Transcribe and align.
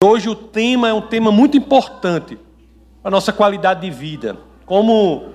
Hoje 0.00 0.28
o 0.28 0.34
tema 0.36 0.88
é 0.88 0.94
um 0.94 1.00
tema 1.00 1.32
muito 1.32 1.56
importante 1.56 2.38
para 3.02 3.08
a 3.08 3.10
nossa 3.10 3.32
qualidade 3.32 3.80
de 3.80 3.90
vida. 3.90 4.36
Como 4.64 5.30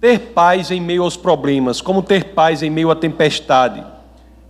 ter 0.00 0.32
paz 0.32 0.72
em 0.72 0.80
meio 0.80 1.04
aos 1.04 1.16
problemas, 1.16 1.80
como 1.80 2.02
ter 2.02 2.34
paz 2.34 2.60
em 2.60 2.68
meio 2.68 2.90
à 2.90 2.96
tempestade, 2.96 3.80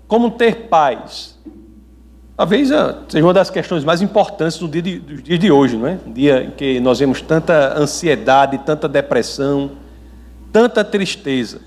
como 0.07 0.31
ter 0.31 0.69
paz. 0.69 1.39
Talvez 2.35 2.73
ah, 2.73 3.03
seja 3.11 3.23
uma 3.23 3.35
das 3.35 3.51
questões 3.51 3.85
mais 3.85 4.01
importantes 4.01 4.57
do 4.57 4.67
dia 4.67 4.81
de, 4.81 4.99
dos 5.01 5.23
dias 5.23 5.39
de 5.39 5.53
hoje, 5.53 5.77
não 5.77 5.87
é? 5.87 5.99
Um 6.07 6.13
dia 6.15 6.45
em 6.45 6.51
que 6.51 6.81
nós 6.81 6.99
vemos 6.99 7.21
tanta 7.21 7.79
ansiedade, 7.79 8.57
tanta 8.65 8.89
depressão, 8.89 9.73
tanta 10.51 10.83
tristeza. 10.83 11.61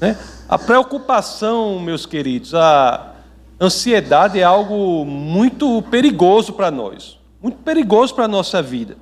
Né? 0.00 0.16
A 0.48 0.58
preocupação, 0.58 1.78
meus 1.78 2.06
queridos, 2.06 2.54
a 2.54 3.15
Ansiedade 3.58 4.38
é 4.38 4.42
algo 4.42 5.04
muito 5.06 5.80
perigoso 5.90 6.52
para 6.52 6.70
nós, 6.70 7.18
muito 7.42 7.56
perigoso 7.58 8.14
para 8.14 8.26
a 8.26 8.28
nossa 8.28 8.60
vida. 8.60 8.98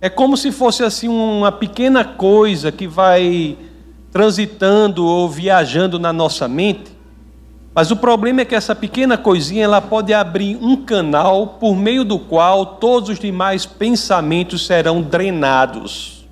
É 0.00 0.08
como 0.08 0.36
se 0.36 0.50
fosse 0.50 0.82
assim 0.82 1.06
uma 1.08 1.52
pequena 1.52 2.04
coisa 2.04 2.72
que 2.72 2.88
vai 2.88 3.56
transitando 4.10 5.06
ou 5.06 5.28
viajando 5.28 5.98
na 5.98 6.12
nossa 6.12 6.48
mente. 6.48 6.90
Mas 7.72 7.92
o 7.92 7.96
problema 7.96 8.40
é 8.40 8.44
que 8.44 8.56
essa 8.56 8.74
pequena 8.74 9.16
coisinha 9.16 9.62
ela 9.62 9.80
pode 9.80 10.12
abrir 10.12 10.58
um 10.60 10.76
canal 10.76 11.46
por 11.60 11.76
meio 11.76 12.04
do 12.04 12.18
qual 12.18 12.66
todos 12.66 13.08
os 13.08 13.20
demais 13.20 13.64
pensamentos 13.64 14.66
serão 14.66 15.00
drenados. 15.00 16.26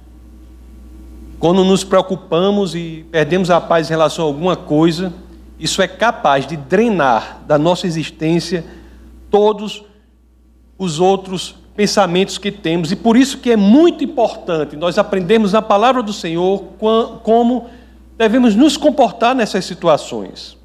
Quando 1.38 1.62
nos 1.62 1.84
preocupamos 1.84 2.74
e 2.74 3.06
perdemos 3.12 3.48
a 3.48 3.60
paz 3.60 3.86
em 3.86 3.90
relação 3.90 4.24
a 4.24 4.28
alguma 4.28 4.56
coisa, 4.56 5.12
isso 5.58 5.82
é 5.82 5.88
capaz 5.88 6.46
de 6.46 6.56
drenar 6.56 7.40
da 7.46 7.58
nossa 7.58 7.86
existência 7.86 8.64
todos 9.30 9.84
os 10.78 11.00
outros 11.00 11.56
pensamentos 11.74 12.38
que 12.38 12.52
temos. 12.52 12.92
E 12.92 12.96
por 12.96 13.16
isso 13.16 13.38
que 13.38 13.50
é 13.50 13.56
muito 13.56 14.04
importante 14.04 14.76
nós 14.76 14.98
aprendermos 14.98 15.52
na 15.52 15.62
palavra 15.62 16.02
do 16.02 16.12
Senhor 16.12 16.62
como 17.22 17.68
devemos 18.16 18.54
nos 18.54 18.76
comportar 18.76 19.34
nessas 19.34 19.64
situações. 19.64 20.56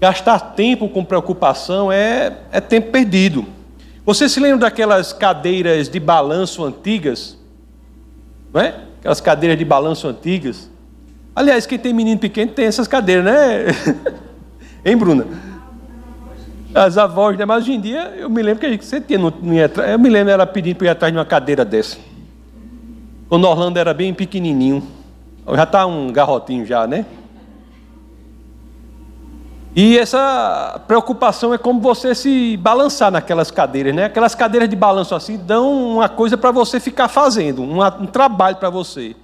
Gastar 0.00 0.40
tempo 0.54 0.88
com 0.88 1.04
preocupação 1.04 1.90
é, 1.90 2.36
é 2.50 2.60
tempo 2.60 2.90
perdido. 2.90 3.46
Você 4.04 4.28
se 4.28 4.38
lembra 4.38 4.58
daquelas 4.58 5.12
cadeiras 5.12 5.88
de 5.88 5.98
balanço 5.98 6.64
antigas? 6.64 7.38
Não 8.52 8.60
é? 8.60 8.80
Aquelas 8.98 9.20
cadeiras 9.20 9.58
de 9.58 9.64
balanço 9.64 10.06
antigas 10.06 10.70
Aliás, 11.36 11.66
quem 11.66 11.78
tem 11.78 11.92
menino 11.92 12.18
pequeno 12.18 12.50
tem 12.52 12.64
essas 12.64 12.88
cadeiras, 12.88 13.22
né? 13.22 13.66
hein, 14.82 14.96
Bruna? 14.96 15.26
As 16.74 16.96
avós, 16.96 17.36
né? 17.36 17.44
Mas 17.44 17.64
hoje 17.64 17.74
em 17.74 17.80
dia, 17.80 18.14
eu 18.16 18.30
me 18.30 18.40
lembro 18.42 18.60
que 18.60 18.64
a 18.64 18.70
gente 18.70 18.86
você 18.86 19.02
tinha, 19.02 19.18
não, 19.18 19.30
não 19.42 19.52
ia, 19.52 19.70
eu 19.92 19.98
me 19.98 20.08
lembro 20.08 20.32
ela 20.32 20.46
pedindo 20.46 20.76
para 20.76 20.86
ir 20.86 20.90
atrás 20.90 21.12
de 21.12 21.18
uma 21.18 21.26
cadeira 21.26 21.62
dessa. 21.62 21.98
Quando 23.28 23.44
Orlando 23.44 23.78
era 23.78 23.92
bem 23.92 24.14
pequenininho. 24.14 24.82
Já 25.54 25.64
está 25.64 25.84
um 25.84 26.10
garrotinho 26.10 26.64
já, 26.64 26.86
né? 26.86 27.04
E 29.74 29.98
essa 29.98 30.80
preocupação 30.88 31.52
é 31.52 31.58
como 31.58 31.82
você 31.82 32.14
se 32.14 32.56
balançar 32.56 33.10
naquelas 33.10 33.50
cadeiras, 33.50 33.94
né? 33.94 34.06
Aquelas 34.06 34.34
cadeiras 34.34 34.70
de 34.70 34.74
balanço 34.74 35.14
assim 35.14 35.36
dão 35.36 35.96
uma 35.96 36.08
coisa 36.08 36.34
para 36.38 36.50
você 36.50 36.80
ficar 36.80 37.08
fazendo, 37.08 37.60
um, 37.62 37.84
um 37.84 38.06
trabalho 38.06 38.56
para 38.56 38.70
você. 38.70 39.14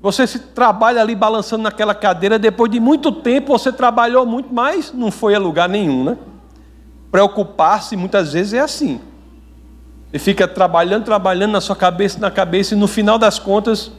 Você 0.00 0.26
se 0.26 0.38
trabalha 0.38 1.00
ali 1.00 1.14
balançando 1.14 1.64
naquela 1.64 1.94
cadeira, 1.94 2.38
depois 2.38 2.70
de 2.70 2.78
muito 2.78 3.10
tempo 3.10 3.58
você 3.58 3.72
trabalhou 3.72 4.24
muito, 4.24 4.52
mas 4.52 4.92
não 4.92 5.10
foi 5.10 5.34
a 5.34 5.38
lugar 5.38 5.68
nenhum, 5.68 6.04
né? 6.04 6.16
Preocupar-se 7.10 7.96
muitas 7.96 8.32
vezes 8.32 8.52
é 8.52 8.60
assim. 8.60 9.00
Você 10.10 10.18
fica 10.20 10.46
trabalhando, 10.46 11.04
trabalhando 11.04 11.52
na 11.52 11.60
sua 11.60 11.74
cabeça, 11.74 12.18
na 12.18 12.30
cabeça, 12.30 12.74
e 12.74 12.78
no 12.78 12.86
final 12.86 13.18
das 13.18 13.38
contas 13.38 13.90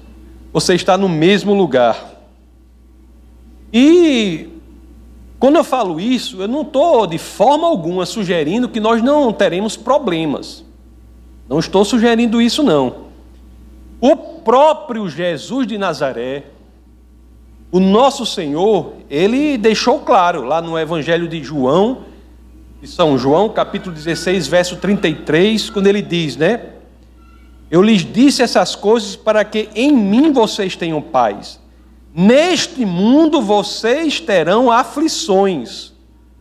você 0.54 0.74
está 0.74 0.98
no 0.98 1.10
mesmo 1.10 1.54
lugar. 1.54 1.98
E 3.74 4.50
quando 5.38 5.58
eu 5.58 5.64
falo 5.64 6.00
isso, 6.00 6.42
eu 6.42 6.48
não 6.48 6.62
estou 6.62 7.06
de 7.06 7.18
forma 7.18 7.68
alguma 7.68 8.06
sugerindo 8.06 8.70
que 8.70 8.80
nós 8.80 9.02
não 9.02 9.34
teremos 9.34 9.76
problemas. 9.76 10.64
Não 11.48 11.60
estou 11.60 11.84
sugerindo 11.84 12.42
isso, 12.42 12.64
não. 12.64 13.09
O 14.02 14.16
próprio 14.16 15.10
Jesus 15.10 15.68
de 15.68 15.78
Nazaré, 15.78 16.46
o 17.72 17.80
nosso 17.80 18.26
Senhor, 18.26 18.94
ele 19.10 19.58
deixou 19.58 20.00
claro 20.00 20.44
lá 20.44 20.62
no 20.62 20.80
Evangelho 20.80 21.28
de 21.28 21.44
João, 21.44 22.06
de 22.82 22.88
São 22.88 23.18
João, 23.18 23.50
capítulo 23.50 23.94
16, 23.94 24.48
verso 24.48 24.78
33, 24.78 25.70
quando 25.70 25.88
ele 25.88 26.02
diz, 26.02 26.38
né? 26.38 26.62
Eu 27.70 27.82
lhes 27.82 28.04
disse 28.04 28.42
essas 28.42 28.74
coisas 28.74 29.16
para 29.16 29.44
que 29.44 29.70
em 29.76 29.92
mim 29.92 30.32
vocês 30.32 30.76
tenham 30.76 31.02
paz. 31.02 31.60
Neste 32.16 32.86
mundo 32.86 33.42
vocês 33.42 34.20
terão 34.20 34.72
aflições, 34.72 35.94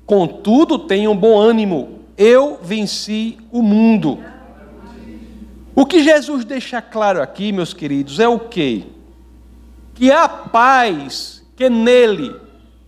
contudo 0.07 0.79
tenham 0.79 1.15
bom 1.15 1.39
ânimo. 1.39 1.99
Eu 2.17 2.59
venci 2.63 3.37
o 3.53 3.63
mundo. 3.63 4.19
O 5.79 5.87
que 5.87 6.03
Jesus 6.03 6.45
deixa 6.45 6.83
claro 6.83 7.23
aqui, 7.23 7.53
meus 7.53 7.73
queridos, 7.73 8.19
é 8.19 8.27
o 8.27 8.37
quê? 8.37 8.83
Que 9.95 10.11
a 10.11 10.29
paz 10.29 11.47
que 11.55 11.71
nele 11.71 12.35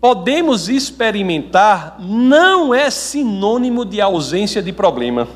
podemos 0.01 0.69
experimentar 0.69 1.99
não 2.01 2.75
é 2.75 2.91
sinônimo 2.91 3.85
de 3.85 4.01
ausência 4.01 4.61
de 4.61 4.73
problema. 4.73 5.29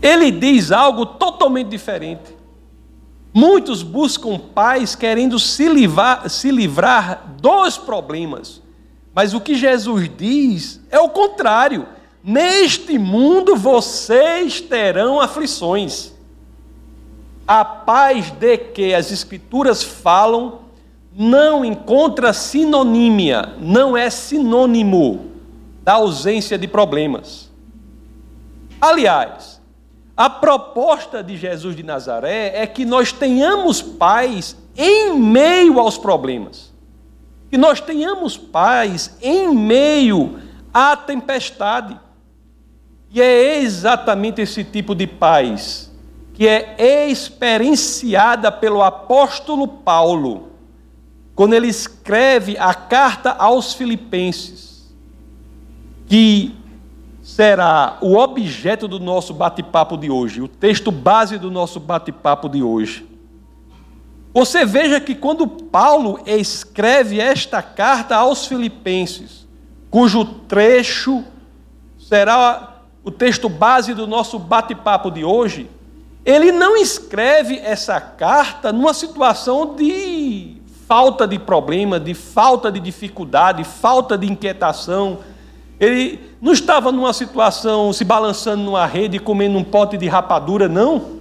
Ele 0.00 0.30
diz 0.30 0.72
algo 0.72 1.04
totalmente 1.04 1.68
diferente. 1.68 2.34
Muitos 3.34 3.82
buscam 3.82 4.38
paz 4.38 4.94
querendo 4.94 5.38
se 5.38 5.68
livrar, 5.68 6.30
se 6.30 6.50
livrar 6.50 7.26
dos 7.42 7.76
problemas. 7.76 8.62
Mas 9.14 9.34
o 9.34 9.40
que 9.40 9.54
Jesus 9.54 10.10
diz 10.16 10.80
é 10.90 10.98
o 10.98 11.10
contrário. 11.10 11.86
Neste 12.24 12.98
mundo 12.98 13.56
vocês 13.56 14.60
terão 14.60 15.20
aflições. 15.20 16.12
A 17.46 17.64
paz 17.64 18.30
de 18.30 18.56
que 18.56 18.94
as 18.94 19.10
Escrituras 19.10 19.82
falam 19.82 20.60
não 21.14 21.64
encontra 21.64 22.32
sinonímia, 22.32 23.54
não 23.58 23.96
é 23.96 24.08
sinônimo 24.08 25.32
da 25.82 25.94
ausência 25.94 26.56
de 26.56 26.68
problemas. 26.68 27.50
Aliás, 28.80 29.60
a 30.16 30.30
proposta 30.30 31.22
de 31.22 31.36
Jesus 31.36 31.74
de 31.74 31.82
Nazaré 31.82 32.52
é 32.54 32.66
que 32.66 32.84
nós 32.84 33.12
tenhamos 33.12 33.82
paz 33.82 34.56
em 34.76 35.18
meio 35.18 35.80
aos 35.80 35.98
problemas. 35.98 36.72
Que 37.50 37.58
nós 37.58 37.80
tenhamos 37.80 38.36
paz 38.36 39.16
em 39.20 39.54
meio 39.54 40.38
à 40.72 40.96
tempestade. 40.96 41.98
E 43.12 43.20
é 43.20 43.58
exatamente 43.60 44.40
esse 44.40 44.64
tipo 44.64 44.94
de 44.94 45.06
paz 45.06 45.92
que 46.32 46.48
é 46.48 47.10
experienciada 47.10 48.50
pelo 48.50 48.82
apóstolo 48.82 49.68
Paulo, 49.68 50.48
quando 51.34 51.52
ele 51.52 51.68
escreve 51.68 52.56
a 52.56 52.72
carta 52.72 53.32
aos 53.32 53.74
Filipenses, 53.74 54.90
que 56.06 56.54
será 57.22 57.98
o 58.00 58.16
objeto 58.16 58.88
do 58.88 58.98
nosso 58.98 59.34
bate-papo 59.34 59.98
de 59.98 60.10
hoje, 60.10 60.40
o 60.40 60.48
texto 60.48 60.90
base 60.90 61.36
do 61.36 61.50
nosso 61.50 61.78
bate-papo 61.78 62.48
de 62.48 62.62
hoje. 62.62 63.06
Você 64.32 64.64
veja 64.64 64.98
que 64.98 65.14
quando 65.14 65.46
Paulo 65.46 66.18
escreve 66.26 67.20
esta 67.20 67.60
carta 67.60 68.16
aos 68.16 68.46
Filipenses, 68.46 69.46
cujo 69.90 70.24
trecho 70.24 71.22
será 71.98 72.71
o 73.04 73.10
texto 73.10 73.48
base 73.48 73.94
do 73.94 74.06
nosso 74.06 74.38
bate-papo 74.38 75.10
de 75.10 75.24
hoje, 75.24 75.68
ele 76.24 76.52
não 76.52 76.76
escreve 76.76 77.58
essa 77.58 78.00
carta 78.00 78.72
numa 78.72 78.94
situação 78.94 79.74
de 79.74 80.56
falta 80.86 81.26
de 81.26 81.38
problema, 81.38 81.98
de 81.98 82.14
falta 82.14 82.70
de 82.70 82.78
dificuldade, 82.78 83.64
falta 83.64 84.16
de 84.16 84.30
inquietação. 84.30 85.18
Ele 85.80 86.20
não 86.40 86.52
estava 86.52 86.92
numa 86.92 87.12
situação 87.12 87.92
se 87.92 88.04
balançando 88.04 88.62
numa 88.62 88.86
rede, 88.86 89.18
comendo 89.18 89.58
um 89.58 89.64
pote 89.64 89.96
de 89.96 90.06
rapadura, 90.06 90.68
não. 90.68 91.20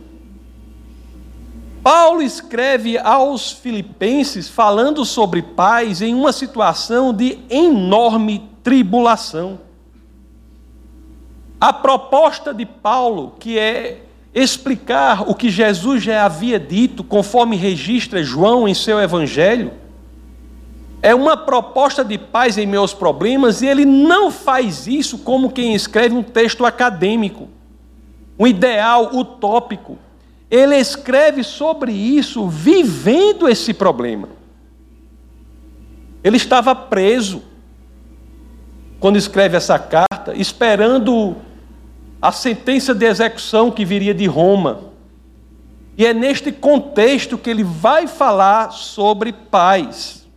Paulo 1.81 2.21
escreve 2.21 2.95
aos 2.99 3.51
Filipenses 3.51 4.47
falando 4.47 5.03
sobre 5.03 5.41
paz 5.41 5.99
em 6.03 6.13
uma 6.13 6.31
situação 6.31 7.11
de 7.11 7.39
enorme 7.49 8.47
tribulação. 8.61 9.70
A 11.61 11.71
proposta 11.71 12.51
de 12.51 12.65
Paulo, 12.65 13.35
que 13.39 13.59
é 13.59 14.01
explicar 14.33 15.29
o 15.29 15.35
que 15.35 15.47
Jesus 15.47 16.01
já 16.01 16.25
havia 16.25 16.59
dito, 16.59 17.03
conforme 17.03 17.55
registra 17.55 18.23
João 18.23 18.67
em 18.67 18.73
seu 18.73 18.99
evangelho, 18.99 19.71
é 21.03 21.13
uma 21.13 21.37
proposta 21.37 22.03
de 22.03 22.17
paz 22.17 22.57
em 22.57 22.65
meus 22.65 22.95
problemas, 22.95 23.61
e 23.61 23.67
ele 23.67 23.85
não 23.85 24.31
faz 24.31 24.87
isso 24.87 25.19
como 25.19 25.51
quem 25.51 25.75
escreve 25.75 26.15
um 26.15 26.23
texto 26.23 26.65
acadêmico, 26.65 27.47
um 28.39 28.47
ideal 28.47 29.15
utópico. 29.15 29.99
Ele 30.49 30.75
escreve 30.75 31.43
sobre 31.43 31.91
isso 31.91 32.47
vivendo 32.47 33.47
esse 33.47 33.71
problema. 33.71 34.29
Ele 36.23 36.37
estava 36.37 36.73
preso 36.73 37.43
quando 38.99 39.17
escreve 39.17 39.57
essa 39.57 39.77
carta, 39.77 40.33
esperando 40.35 41.35
a 42.21 42.31
sentença 42.31 42.93
de 42.93 43.05
execução 43.05 43.71
que 43.71 43.83
viria 43.83 44.13
de 44.13 44.27
Roma. 44.27 44.91
E 45.97 46.05
é 46.05 46.13
neste 46.13 46.51
contexto 46.51 47.37
que 47.37 47.49
ele 47.49 47.63
vai 47.63 48.07
falar 48.07 48.71
sobre 48.71 49.33
paz. 49.33 50.27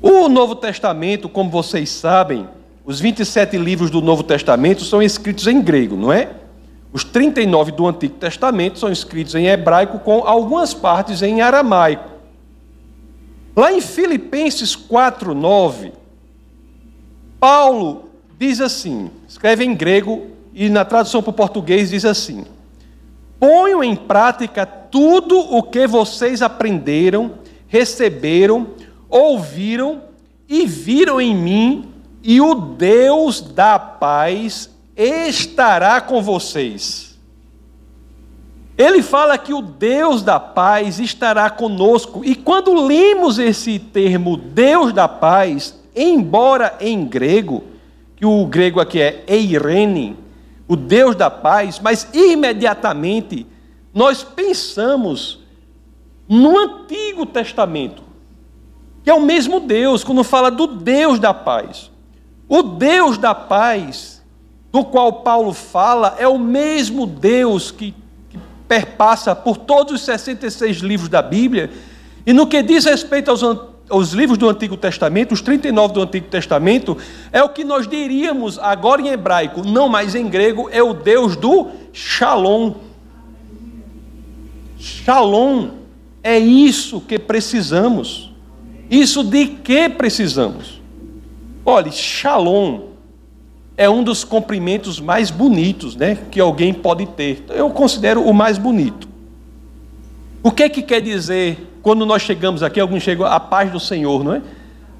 O 0.00 0.28
Novo 0.28 0.56
Testamento, 0.56 1.28
como 1.28 1.48
vocês 1.48 1.88
sabem, 1.90 2.48
os 2.84 2.98
27 2.98 3.56
livros 3.56 3.90
do 3.90 4.02
Novo 4.02 4.24
Testamento 4.24 4.82
são 4.82 5.00
escritos 5.00 5.46
em 5.46 5.62
grego, 5.62 5.96
não 5.96 6.12
é? 6.12 6.30
Os 6.92 7.04
39 7.04 7.72
do 7.72 7.86
Antigo 7.86 8.14
Testamento 8.14 8.78
são 8.78 8.90
escritos 8.90 9.34
em 9.34 9.46
hebraico, 9.46 10.00
com 10.00 10.26
algumas 10.26 10.74
partes 10.74 11.22
em 11.22 11.40
aramaico. 11.40 12.10
Lá 13.54 13.72
em 13.72 13.80
Filipenses 13.80 14.74
4, 14.74 15.34
9, 15.34 15.92
Paulo 17.38 18.11
diz 18.46 18.60
assim: 18.60 19.08
escreve 19.28 19.64
em 19.64 19.72
grego 19.72 20.26
e 20.52 20.68
na 20.68 20.84
tradução 20.84 21.22
para 21.22 21.30
o 21.30 21.34
português 21.34 21.90
diz 21.90 22.04
assim: 22.04 22.44
Ponham 23.38 23.84
em 23.84 23.94
prática 23.94 24.66
tudo 24.66 25.38
o 25.38 25.62
que 25.62 25.86
vocês 25.86 26.42
aprenderam, 26.42 27.34
receberam, 27.68 28.68
ouviram 29.08 30.02
e 30.48 30.66
viram 30.66 31.20
em 31.20 31.34
mim, 31.34 31.88
e 32.22 32.40
o 32.40 32.54
Deus 32.54 33.40
da 33.40 33.78
paz 33.78 34.68
estará 34.96 36.00
com 36.00 36.20
vocês. 36.20 37.16
Ele 38.76 39.02
fala 39.02 39.38
que 39.38 39.54
o 39.54 39.62
Deus 39.62 40.22
da 40.22 40.40
paz 40.40 40.98
estará 40.98 41.48
conosco, 41.48 42.22
e 42.24 42.34
quando 42.34 42.74
lemos 42.74 43.38
esse 43.38 43.78
termo 43.78 44.36
Deus 44.36 44.92
da 44.92 45.06
paz, 45.06 45.78
embora 45.94 46.76
em 46.80 47.04
grego, 47.04 47.71
que 48.22 48.26
o 48.26 48.46
grego 48.46 48.78
aqui 48.78 49.00
é 49.00 49.24
eirene, 49.26 50.16
o 50.68 50.76
Deus 50.76 51.16
da 51.16 51.28
paz, 51.28 51.80
mas 51.80 52.08
imediatamente 52.14 53.44
nós 53.92 54.22
pensamos 54.22 55.40
no 56.28 56.56
Antigo 56.56 57.26
Testamento, 57.26 58.04
que 59.02 59.10
é 59.10 59.12
o 59.12 59.20
mesmo 59.20 59.58
Deus, 59.58 60.04
quando 60.04 60.22
fala 60.22 60.52
do 60.52 60.68
Deus 60.68 61.18
da 61.18 61.34
paz. 61.34 61.90
O 62.48 62.62
Deus 62.62 63.18
da 63.18 63.34
paz, 63.34 64.22
do 64.70 64.84
qual 64.84 65.24
Paulo 65.24 65.52
fala, 65.52 66.14
é 66.16 66.28
o 66.28 66.38
mesmo 66.38 67.08
Deus 67.08 67.72
que, 67.72 67.92
que 68.30 68.38
perpassa 68.68 69.34
por 69.34 69.56
todos 69.56 69.94
os 69.94 70.02
66 70.02 70.76
livros 70.76 71.08
da 71.08 71.22
Bíblia, 71.22 71.72
e 72.24 72.32
no 72.32 72.46
que 72.46 72.62
diz 72.62 72.84
respeito 72.84 73.32
aos 73.32 73.42
os 73.92 74.12
livros 74.12 74.38
do 74.38 74.48
Antigo 74.48 74.76
Testamento, 74.76 75.32
os 75.32 75.42
39 75.42 75.94
do 75.94 76.02
Antigo 76.02 76.26
Testamento, 76.26 76.96
é 77.30 77.42
o 77.42 77.48
que 77.48 77.62
nós 77.62 77.86
diríamos 77.86 78.58
agora 78.58 79.02
em 79.02 79.08
hebraico, 79.08 79.62
não 79.66 79.88
mais 79.88 80.14
em 80.14 80.28
grego, 80.28 80.68
é 80.72 80.82
o 80.82 80.94
Deus 80.94 81.36
do 81.36 81.68
Shalom. 81.92 82.74
Shalom 84.78 85.68
é 86.22 86.38
isso 86.38 87.00
que 87.00 87.18
precisamos. 87.18 88.32
Isso 88.90 89.22
de 89.22 89.46
que 89.46 89.88
precisamos? 89.88 90.80
Olhe, 91.64 91.92
Shalom 91.92 92.92
é 93.76 93.88
um 93.88 94.02
dos 94.02 94.24
cumprimentos 94.24 95.00
mais 95.00 95.30
bonitos, 95.30 95.96
né, 95.96 96.18
que 96.30 96.40
alguém 96.40 96.74
pode 96.74 97.06
ter. 97.06 97.44
Eu 97.48 97.70
considero 97.70 98.22
o 98.22 98.34
mais 98.34 98.58
bonito. 98.58 99.11
O 100.42 100.50
que 100.50 100.68
que 100.68 100.82
quer 100.82 101.00
dizer 101.00 101.72
quando 101.82 102.04
nós 102.04 102.22
chegamos 102.22 102.62
aqui, 102.62 102.80
alguns 102.80 103.02
chegam 103.02 103.26
a 103.26 103.38
paz 103.38 103.70
do 103.70 103.78
Senhor, 103.78 104.24
não 104.24 104.34
é? 104.34 104.42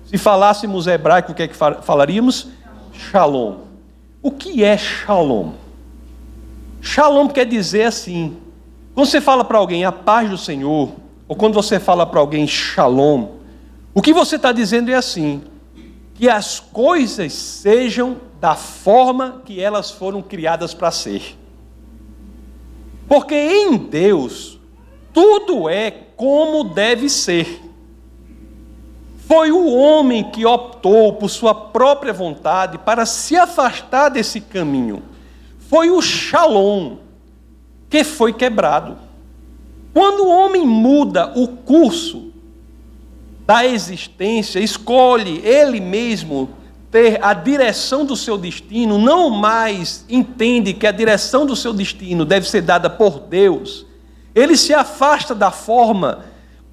Se 0.04 0.18
falássemos 0.18 0.86
hebraico, 0.86 1.32
o 1.32 1.34
que 1.34 1.42
é 1.42 1.48
que 1.48 1.56
falaríamos? 1.56 2.48
Shalom. 2.92 3.58
O 4.22 4.30
que 4.30 4.62
é 4.62 4.76
shalom? 4.76 5.52
Shalom 6.80 7.28
quer 7.28 7.46
dizer 7.46 7.84
assim: 7.84 8.36
quando 8.94 9.06
você 9.06 9.20
fala 9.20 9.44
para 9.44 9.58
alguém 9.58 9.84
a 9.84 9.92
paz 9.92 10.28
do 10.28 10.36
Senhor, 10.38 10.92
ou 11.26 11.36
quando 11.36 11.54
você 11.54 11.80
fala 11.80 12.04
para 12.04 12.20
alguém 12.20 12.46
shalom, 12.46 13.28
o 13.94 14.02
que 14.02 14.12
você 14.12 14.36
está 14.36 14.52
dizendo 14.52 14.90
é 14.90 14.94
assim: 14.94 15.42
que 16.14 16.28
as 16.28 16.60
coisas 16.60 17.32
sejam 17.32 18.16
da 18.40 18.54
forma 18.54 19.40
que 19.44 19.60
elas 19.60 19.90
foram 19.90 20.20
criadas 20.20 20.74
para 20.74 20.90
ser. 20.90 21.38
Porque 23.08 23.34
em 23.34 23.76
Deus, 23.76 24.58
tudo 25.12 25.68
é 25.68 25.90
como 26.16 26.64
deve 26.64 27.08
ser. 27.08 27.60
Foi 29.26 29.50
o 29.50 29.72
homem 29.72 30.30
que 30.30 30.44
optou 30.44 31.14
por 31.14 31.28
sua 31.28 31.54
própria 31.54 32.12
vontade 32.12 32.78
para 32.78 33.06
se 33.06 33.36
afastar 33.36 34.08
desse 34.08 34.40
caminho. 34.40 35.02
Foi 35.68 35.90
o 35.90 36.02
Shalom 36.02 36.96
que 37.88 38.04
foi 38.04 38.32
quebrado. 38.32 38.96
Quando 39.92 40.24
o 40.24 40.28
homem 40.28 40.66
muda 40.66 41.32
o 41.36 41.48
curso 41.48 42.32
da 43.46 43.66
existência, 43.66 44.58
escolhe 44.60 45.40
ele 45.44 45.80
mesmo 45.80 46.50
ter 46.90 47.22
a 47.24 47.32
direção 47.32 48.04
do 48.04 48.16
seu 48.16 48.36
destino, 48.36 48.98
não 48.98 49.30
mais 49.30 50.04
entende 50.08 50.74
que 50.74 50.86
a 50.86 50.92
direção 50.92 51.46
do 51.46 51.56
seu 51.56 51.72
destino 51.72 52.24
deve 52.24 52.48
ser 52.48 52.62
dada 52.62 52.88
por 52.90 53.18
Deus 53.18 53.86
ele 54.34 54.56
se 54.56 54.72
afasta 54.72 55.34
da 55.34 55.50
forma 55.50 56.24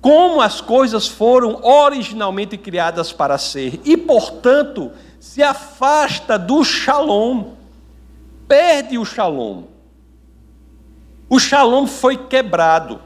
como 0.02 0.40
as 0.40 0.62
coisas 0.62 1.08
foram 1.08 1.60
originalmente 1.64 2.58
criadas 2.58 3.12
para 3.12 3.38
ser 3.38 3.82
e, 3.84 3.98
portanto, 3.98 4.92
se 5.20 5.44
afasta 5.44 6.40
do 6.40 6.64
shalom, 6.64 7.54
perde 8.48 8.98
o 8.98 9.04
shalom. 9.04 9.64
O 11.30 11.38
shalom 11.38 11.86
foi 11.86 12.16
quebrado. 12.18 13.02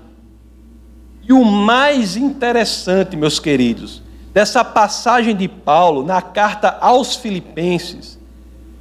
E 1.27 1.33
o 1.33 1.44
mais 1.44 2.15
interessante, 2.15 3.15
meus 3.15 3.39
queridos, 3.39 4.03
dessa 4.33 4.63
passagem 4.63 5.35
de 5.35 5.47
Paulo 5.47 6.05
na 6.05 6.21
carta 6.21 6.77
aos 6.79 7.15
Filipenses, 7.15 8.19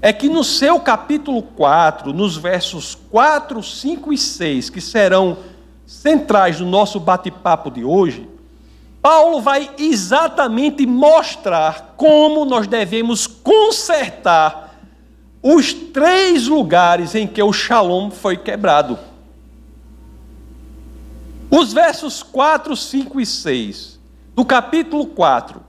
é 0.00 0.12
que 0.12 0.28
no 0.28 0.42
seu 0.42 0.80
capítulo 0.80 1.42
4, 1.42 2.12
nos 2.12 2.36
versos 2.36 2.96
4, 3.10 3.62
5 3.62 4.12
e 4.12 4.18
6, 4.18 4.70
que 4.70 4.80
serão 4.80 5.38
centrais 5.86 6.58
do 6.58 6.66
nosso 6.66 6.98
bate-papo 6.98 7.70
de 7.70 7.84
hoje, 7.84 8.28
Paulo 9.00 9.40
vai 9.40 9.70
exatamente 9.78 10.86
mostrar 10.86 11.94
como 11.96 12.44
nós 12.44 12.66
devemos 12.66 13.26
consertar 13.26 14.78
os 15.42 15.72
três 15.72 16.46
lugares 16.46 17.16
em 17.16 17.26
que 17.26 17.42
o 17.42 17.52
shalom 17.52 18.10
foi 18.10 18.36
quebrado. 18.36 18.96
Os 21.50 21.72
versos 21.72 22.22
4, 22.22 22.76
5 22.76 23.20
e 23.20 23.26
6 23.26 24.00
do 24.34 24.44
capítulo 24.44 25.06
4 25.06 25.60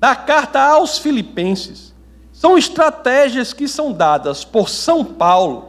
da 0.00 0.16
carta 0.16 0.60
aos 0.60 0.98
Filipenses 0.98 1.94
são 2.32 2.56
estratégias 2.56 3.52
que 3.52 3.68
são 3.68 3.92
dadas 3.92 4.44
por 4.44 4.68
São 4.68 5.04
Paulo 5.04 5.67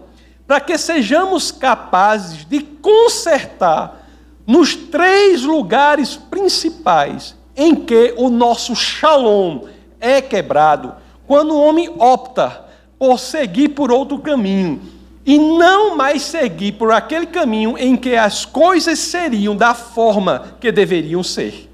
para 0.50 0.60
que 0.60 0.80
sejamos 0.80 1.52
capazes 1.52 2.44
de 2.44 2.62
consertar 2.62 4.04
nos 4.48 4.76
três 4.76 5.44
lugares 5.44 6.16
principais 6.16 7.36
em 7.56 7.76
que 7.76 8.16
o 8.18 8.30
nosso 8.30 8.76
shalom 8.76 9.66
é 10.02 10.20
quebrado, 10.24 10.96
quando 11.28 11.52
o 11.52 11.62
homem 11.62 11.94
opta 12.00 12.66
por 12.98 13.20
seguir 13.20 13.70
por 13.70 13.92
outro 13.92 14.18
caminho 14.18 14.82
e 15.24 15.38
não 15.38 15.96
mais 15.96 16.24
seguir 16.24 16.72
por 16.72 16.92
aquele 16.92 17.28
caminho 17.28 17.78
em 17.78 17.96
que 17.96 18.16
as 18.16 18.44
coisas 18.44 18.98
seriam 18.98 19.56
da 19.56 19.76
forma 19.76 20.56
que 20.60 20.72
deveriam 20.72 21.22
ser. 21.22 21.70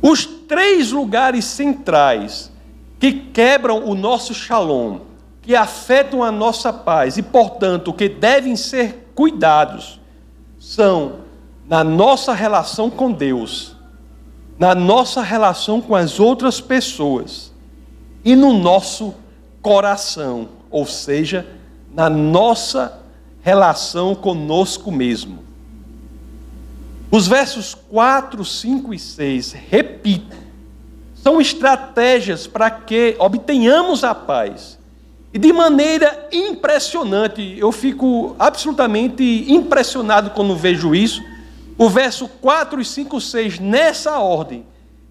Os 0.00 0.24
três 0.24 0.90
lugares 0.90 1.44
centrais 1.44 2.50
que 2.98 3.12
quebram 3.12 3.84
o 3.84 3.94
nosso 3.94 4.32
shalom, 4.32 5.00
que 5.48 5.56
afetam 5.56 6.22
a 6.22 6.30
nossa 6.30 6.70
paz 6.70 7.16
e, 7.16 7.22
portanto, 7.22 7.90
que 7.90 8.06
devem 8.06 8.54
ser 8.54 9.10
cuidados, 9.14 9.98
são 10.60 11.20
na 11.66 11.82
nossa 11.82 12.34
relação 12.34 12.90
com 12.90 13.10
Deus, 13.10 13.74
na 14.58 14.74
nossa 14.74 15.22
relação 15.22 15.80
com 15.80 15.94
as 15.96 16.20
outras 16.20 16.60
pessoas 16.60 17.50
e 18.22 18.36
no 18.36 18.52
nosso 18.52 19.14
coração, 19.62 20.50
ou 20.70 20.84
seja, 20.84 21.46
na 21.94 22.10
nossa 22.10 23.00
relação 23.40 24.14
conosco 24.14 24.92
mesmo. 24.92 25.38
Os 27.10 27.26
versos 27.26 27.74
4, 27.74 28.44
5 28.44 28.92
e 28.92 28.98
6, 28.98 29.52
repito, 29.52 30.36
são 31.14 31.40
estratégias 31.40 32.46
para 32.46 32.70
que 32.70 33.16
obtenhamos 33.18 34.04
a 34.04 34.14
paz. 34.14 34.77
E 35.32 35.38
de 35.38 35.52
maneira 35.52 36.28
impressionante, 36.32 37.56
eu 37.58 37.70
fico 37.70 38.34
absolutamente 38.38 39.44
impressionado 39.48 40.30
quando 40.30 40.56
vejo 40.56 40.94
isso. 40.94 41.22
O 41.76 41.88
verso 41.88 42.26
4 42.26 42.80
e 42.80 42.84
5, 42.84 43.20
6, 43.20 43.58
nessa 43.58 44.18
ordem, 44.18 44.64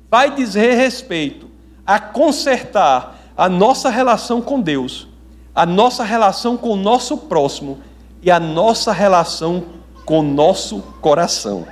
vai 0.10 0.34
dizer 0.34 0.76
respeito 0.76 1.48
a 1.86 2.00
consertar 2.00 3.18
a 3.38 3.48
nossa 3.48 3.90
relação 3.90 4.42
com 4.42 4.60
Deus, 4.60 5.08
a 5.54 5.66
nossa 5.66 6.04
relação 6.04 6.58
com 6.58 6.70
o 6.70 6.76
nosso 6.76 7.18
próximo 7.18 7.80
e 8.22 8.32
a 8.32 8.40
nossa 8.40 8.92
relação 8.92 9.64
com 10.06 10.20
o 10.20 10.24
nosso 10.24 10.82
coração. 11.02 11.68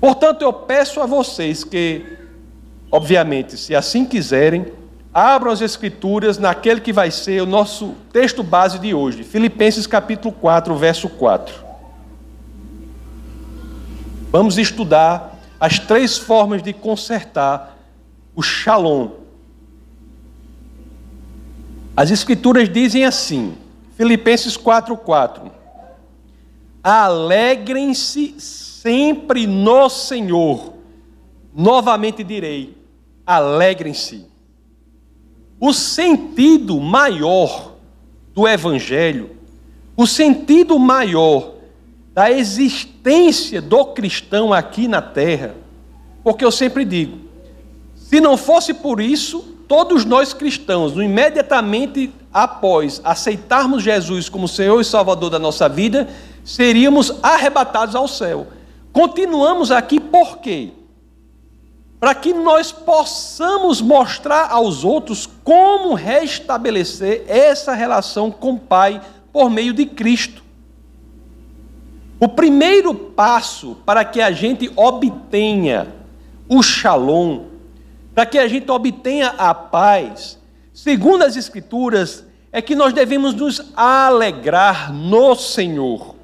Portanto, 0.00 0.42
eu 0.42 0.52
peço 0.52 1.00
a 1.00 1.06
vocês 1.06 1.64
que, 1.64 2.04
obviamente, 2.90 3.56
se 3.56 3.74
assim 3.74 4.04
quiserem, 4.04 4.66
abram 5.18 5.50
as 5.50 5.60
Escrituras 5.60 6.38
naquele 6.38 6.80
que 6.80 6.92
vai 6.92 7.10
ser 7.10 7.42
o 7.42 7.46
nosso 7.46 7.94
texto 8.12 8.42
base 8.42 8.78
de 8.78 8.94
hoje, 8.94 9.24
Filipenses 9.24 9.86
capítulo 9.86 10.32
4, 10.32 10.76
verso 10.76 11.08
4. 11.08 11.66
Vamos 14.30 14.58
estudar 14.58 15.36
as 15.58 15.78
três 15.78 16.16
formas 16.16 16.62
de 16.62 16.72
consertar 16.72 17.76
o 18.36 18.42
shalom. 18.42 19.10
As 21.96 22.12
Escrituras 22.12 22.68
dizem 22.68 23.04
assim, 23.04 23.56
Filipenses 23.96 24.56
4, 24.56 24.96
4. 24.96 25.50
Alegrem-se 26.84 28.36
sempre 28.38 29.48
no 29.48 29.88
Senhor. 29.88 30.74
Novamente 31.52 32.22
direi: 32.22 32.76
alegrem-se. 33.26 34.27
O 35.60 35.72
sentido 35.72 36.80
maior 36.80 37.72
do 38.34 38.46
Evangelho, 38.46 39.30
o 39.96 40.06
sentido 40.06 40.78
maior 40.78 41.54
da 42.14 42.30
existência 42.30 43.60
do 43.60 43.84
cristão 43.86 44.52
aqui 44.52 44.86
na 44.86 45.02
terra, 45.02 45.54
porque 46.22 46.44
eu 46.44 46.52
sempre 46.52 46.84
digo: 46.84 47.18
se 47.96 48.20
não 48.20 48.36
fosse 48.36 48.72
por 48.72 49.00
isso, 49.00 49.40
todos 49.66 50.04
nós 50.04 50.32
cristãos, 50.32 50.92
imediatamente 50.94 52.12
após 52.32 53.00
aceitarmos 53.04 53.82
Jesus 53.82 54.28
como 54.28 54.46
Senhor 54.46 54.80
e 54.80 54.84
Salvador 54.84 55.30
da 55.30 55.38
nossa 55.38 55.68
vida, 55.68 56.08
seríamos 56.44 57.12
arrebatados 57.22 57.94
ao 57.94 58.06
céu. 58.06 58.46
Continuamos 58.92 59.70
aqui 59.70 60.00
por 60.00 60.38
quê? 60.38 60.70
Para 61.98 62.14
que 62.14 62.32
nós 62.32 62.70
possamos 62.70 63.80
mostrar 63.80 64.50
aos 64.50 64.84
outros 64.84 65.28
como 65.42 65.94
restabelecer 65.94 67.24
essa 67.26 67.74
relação 67.74 68.30
com 68.30 68.52
o 68.52 68.58
Pai 68.58 69.00
por 69.32 69.50
meio 69.50 69.72
de 69.72 69.84
Cristo. 69.86 70.42
O 72.20 72.28
primeiro 72.28 72.94
passo 72.94 73.76
para 73.84 74.04
que 74.04 74.20
a 74.20 74.30
gente 74.30 74.70
obtenha 74.76 75.94
o 76.48 76.62
shalom, 76.62 77.44
para 78.14 78.26
que 78.26 78.38
a 78.38 78.48
gente 78.48 78.70
obtenha 78.70 79.28
a 79.38 79.54
paz, 79.54 80.38
segundo 80.72 81.22
as 81.22 81.36
Escrituras, 81.36 82.24
é 82.50 82.62
que 82.62 82.74
nós 82.74 82.92
devemos 82.92 83.34
nos 83.34 83.72
alegrar 83.76 84.92
no 84.92 85.36
Senhor. 85.36 86.17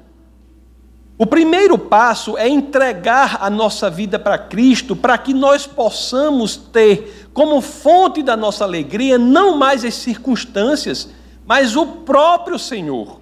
O 1.17 1.25
primeiro 1.25 1.77
passo 1.77 2.37
é 2.37 2.47
entregar 2.49 3.37
a 3.39 3.49
nossa 3.49 3.89
vida 3.89 4.19
para 4.19 4.37
Cristo, 4.37 4.95
para 4.95 5.17
que 5.17 5.33
nós 5.33 5.65
possamos 5.65 6.57
ter 6.57 7.29
como 7.33 7.61
fonte 7.61 8.21
da 8.21 8.35
nossa 8.35 8.65
alegria 8.65 9.17
não 9.17 9.57
mais 9.57 9.85
as 9.85 9.93
circunstâncias, 9.93 11.09
mas 11.45 11.75
o 11.77 11.85
próprio 11.85 12.59
Senhor. 12.59 13.21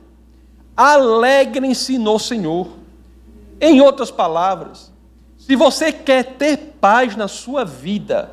Alegrem-se 0.76 2.00
no 2.00 2.18
Senhor. 2.18 2.68
Em 3.62 3.80
outras 3.80 4.10
palavras, 4.10 4.92
se 5.38 5.56
você 5.56 5.92
quer 5.92 6.24
ter 6.36 6.76
paz 6.82 7.16
na 7.16 7.28
sua 7.28 7.64
vida, 7.64 8.32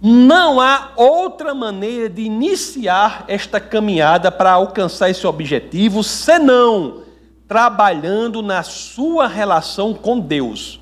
não 0.00 0.60
há 0.60 0.90
outra 0.94 1.54
maneira 1.54 2.08
de 2.08 2.22
iniciar 2.22 3.24
esta 3.28 3.58
caminhada 3.58 4.30
para 4.30 4.52
alcançar 4.52 5.08
esse 5.08 5.26
objetivo 5.26 6.04
senão 6.04 7.07
trabalhando 7.48 8.42
na 8.42 8.62
sua 8.62 9.26
relação 9.26 9.94
com 9.94 10.20
Deus. 10.20 10.78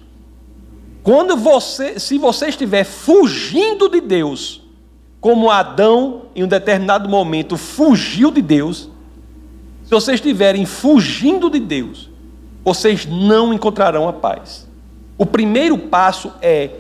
Quando 1.05 1.37
você, 1.37 2.01
se 2.01 2.19
você 2.19 2.49
estiver 2.49 2.83
fugindo 2.83 3.89
de 3.89 4.01
Deus, 4.01 4.61
como 5.21 5.49
Adão 5.49 6.23
em 6.35 6.43
um 6.43 6.49
determinado 6.49 7.09
momento 7.09 7.57
fugiu 7.57 8.33
de 8.33 8.43
Deus, 8.43 8.91
se 9.85 9.91
vocês 9.91 10.17
estiverem 10.17 10.67
fugindo 10.67 11.49
de 11.49 11.61
Deus, 11.61 12.11
vocês 12.65 13.07
não 13.07 13.55
encontrarão 13.55 14.09
a 14.09 14.13
paz. 14.13 14.69
O 15.17 15.25
primeiro 15.25 15.79
passo 15.79 16.33
é 16.43 16.71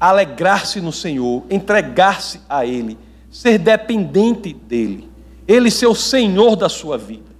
alegrar-se 0.00 0.80
no 0.80 0.90
Senhor, 0.90 1.44
entregar-se 1.50 2.40
a 2.48 2.64
Ele, 2.64 2.96
ser 3.30 3.58
dependente 3.58 4.54
dEle, 4.54 5.06
Ele 5.46 5.70
ser 5.70 5.86
o 5.86 5.94
Senhor 5.94 6.56
da 6.56 6.70
sua 6.70 6.96
vida. 6.96 7.33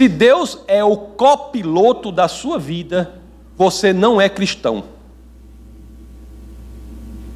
Se 0.00 0.08
Deus 0.08 0.60
é 0.66 0.82
o 0.82 0.96
copiloto 0.96 2.10
da 2.10 2.26
sua 2.26 2.58
vida, 2.58 3.20
você 3.54 3.92
não 3.92 4.18
é 4.18 4.30
cristão. 4.30 4.84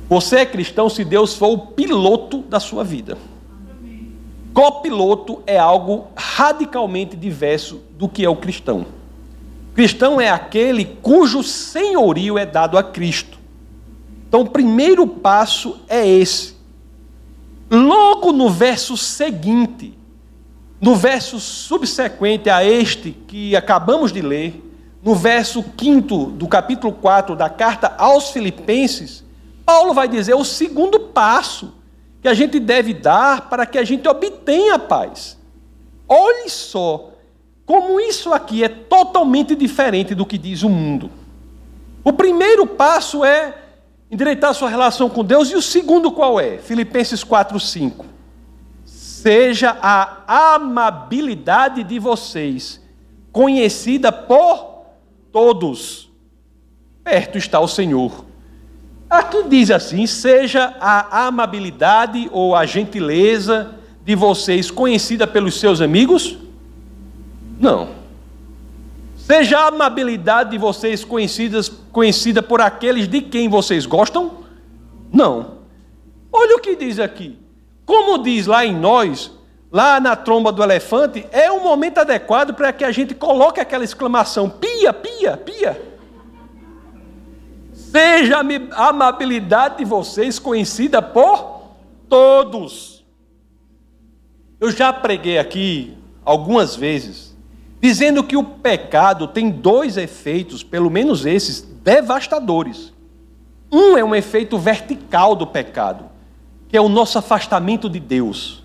Você 0.09 0.37
é 0.37 0.47
cristão 0.47 0.88
se 0.88 1.04
Deus 1.04 1.35
for 1.35 1.49
o 1.49 1.59
piloto 1.59 2.38
da 2.38 2.59
sua 2.59 2.83
vida. 2.83 3.18
Copiloto 4.54 5.42
é 5.47 5.59
algo 5.59 6.06
radicalmente 6.16 7.14
diverso 7.14 7.83
do 7.99 8.09
que 8.09 8.25
é 8.25 8.30
o 8.30 8.37
cristão. 8.37 8.87
Cristão 9.75 10.18
é 10.18 10.30
aquele 10.30 10.87
cujo 10.87 11.42
senhorio 11.42 12.38
é 12.38 12.47
dado 12.47 12.78
a 12.78 12.83
Cristo. 12.83 13.38
Então, 14.26 14.40
o 14.40 14.49
primeiro 14.49 15.06
passo 15.06 15.80
é 15.87 16.09
esse. 16.09 16.56
Logo 17.71 18.33
no 18.33 18.49
verso 18.49 18.97
seguinte, 18.97 19.92
no 20.81 20.95
verso 20.95 21.38
subsequente 21.40 22.50
a 22.50 22.64
este 22.64 23.12
que 23.12 23.57
acabamos 23.57 24.12
de 24.12 24.21
ler, 24.21 24.62
no 25.02 25.14
verso 25.14 25.64
5 25.78 26.26
do 26.33 26.49
capítulo 26.49 26.93
4 26.93 27.37
da 27.37 27.49
carta 27.49 27.95
aos 27.99 28.31
Filipenses, 28.31 29.25
Paulo 29.64 29.95
vai 29.95 30.09
dizer 30.09 30.35
o 30.35 30.45
segundo 30.45 30.99
passo 31.00 31.75
que 32.21 32.28
a 32.28 32.35
gente 32.35 32.59
deve 32.59 32.95
dar 32.95 33.49
para 33.49 33.66
que 33.66 33.78
a 33.78 33.85
gente 33.85 34.09
obtenha 34.09 34.78
paz. 34.78 35.38
Olhe 36.09 36.49
só 36.49 37.11
como 37.66 37.99
isso 37.99 38.33
aqui 38.33 38.62
é 38.62 38.69
totalmente 38.69 39.54
diferente 39.54 40.14
do 40.14 40.26
que 40.26 40.37
diz 40.37 40.62
o 40.62 40.69
mundo. 40.69 41.11
O 42.02 42.12
primeiro 42.12 42.66
passo 42.66 43.25
é 43.25 43.54
endireitar 44.11 44.54
sua 44.54 44.69
relação 44.69 45.09
com 45.09 45.25
Deus, 45.25 45.50
e 45.50 45.57
o 45.57 45.62
segundo 45.62 46.12
qual 46.12 46.38
é? 46.38 46.59
Filipenses 46.59 47.25
4, 47.25 47.59
5 47.59 48.13
seja 49.25 49.75
a 49.81 50.54
amabilidade 50.54 51.83
de 51.83 51.99
vocês 51.99 52.78
conhecida 53.33 54.12
por 54.12 54.85
todos. 55.33 56.11
Perto 57.02 57.38
está 57.38 57.59
o 57.59 57.66
Senhor. 57.66 58.23
Aqui 59.09 59.45
diz 59.45 59.71
assim: 59.71 60.07
seja 60.07 60.76
a 60.78 61.26
amabilidade 61.26 62.28
ou 62.33 62.54
a 62.54 62.66
gentileza 62.66 63.75
de 64.04 64.14
vocês 64.14 64.71
conhecida 64.71 65.26
pelos 65.26 65.59
seus 65.59 65.81
amigos? 65.81 66.37
Não. 67.59 67.95
Seja 69.16 69.59
a 69.59 69.69
amabilidade 69.69 70.50
de 70.50 70.59
vocês 70.59 71.02
conhecidas, 71.02 71.71
conhecida 71.90 72.43
por 72.43 72.61
aqueles 72.61 73.09
de 73.09 73.23
quem 73.23 73.49
vocês 73.49 73.87
gostam? 73.87 74.45
Não. 75.11 75.61
Olha 76.31 76.57
o 76.57 76.61
que 76.61 76.76
diz 76.76 76.99
aqui. 76.99 77.43
Como 77.86 78.18
diz 78.18 78.46
lá 78.46 78.64
em 78.64 78.74
nós, 78.74 79.30
lá 79.70 80.00
na 80.00 80.16
tromba 80.16 80.50
do 80.50 80.62
elefante, 80.62 81.26
é 81.30 81.50
o 81.50 81.62
momento 81.62 81.98
adequado 81.98 82.54
para 82.54 82.72
que 82.72 82.84
a 82.84 82.90
gente 82.90 83.14
coloque 83.14 83.60
aquela 83.60 83.84
exclamação: 83.84 84.48
pia, 84.48 84.92
pia, 84.92 85.36
pia. 85.36 85.94
Seja 87.72 88.40
a 88.72 88.88
amabilidade 88.88 89.78
de 89.78 89.84
vocês 89.84 90.38
conhecida 90.38 91.00
por 91.02 91.62
todos. 92.08 93.04
Eu 94.60 94.70
já 94.70 94.92
preguei 94.92 95.38
aqui 95.38 95.96
algumas 96.24 96.74
vezes, 96.74 97.36
dizendo 97.80 98.24
que 98.24 98.36
o 98.36 98.42
pecado 98.42 99.28
tem 99.28 99.50
dois 99.50 99.96
efeitos, 99.96 100.62
pelo 100.62 100.90
menos 100.90 101.26
esses, 101.26 101.60
devastadores. 101.60 102.92
Um 103.70 103.98
é 103.98 104.04
um 104.04 104.14
efeito 104.14 104.56
vertical 104.56 105.36
do 105.36 105.46
pecado 105.46 106.13
que 106.75 106.78
é 106.78 106.81
o 106.81 106.88
nosso 106.88 107.16
afastamento 107.16 107.88
de 107.88 108.00
Deus. 108.00 108.61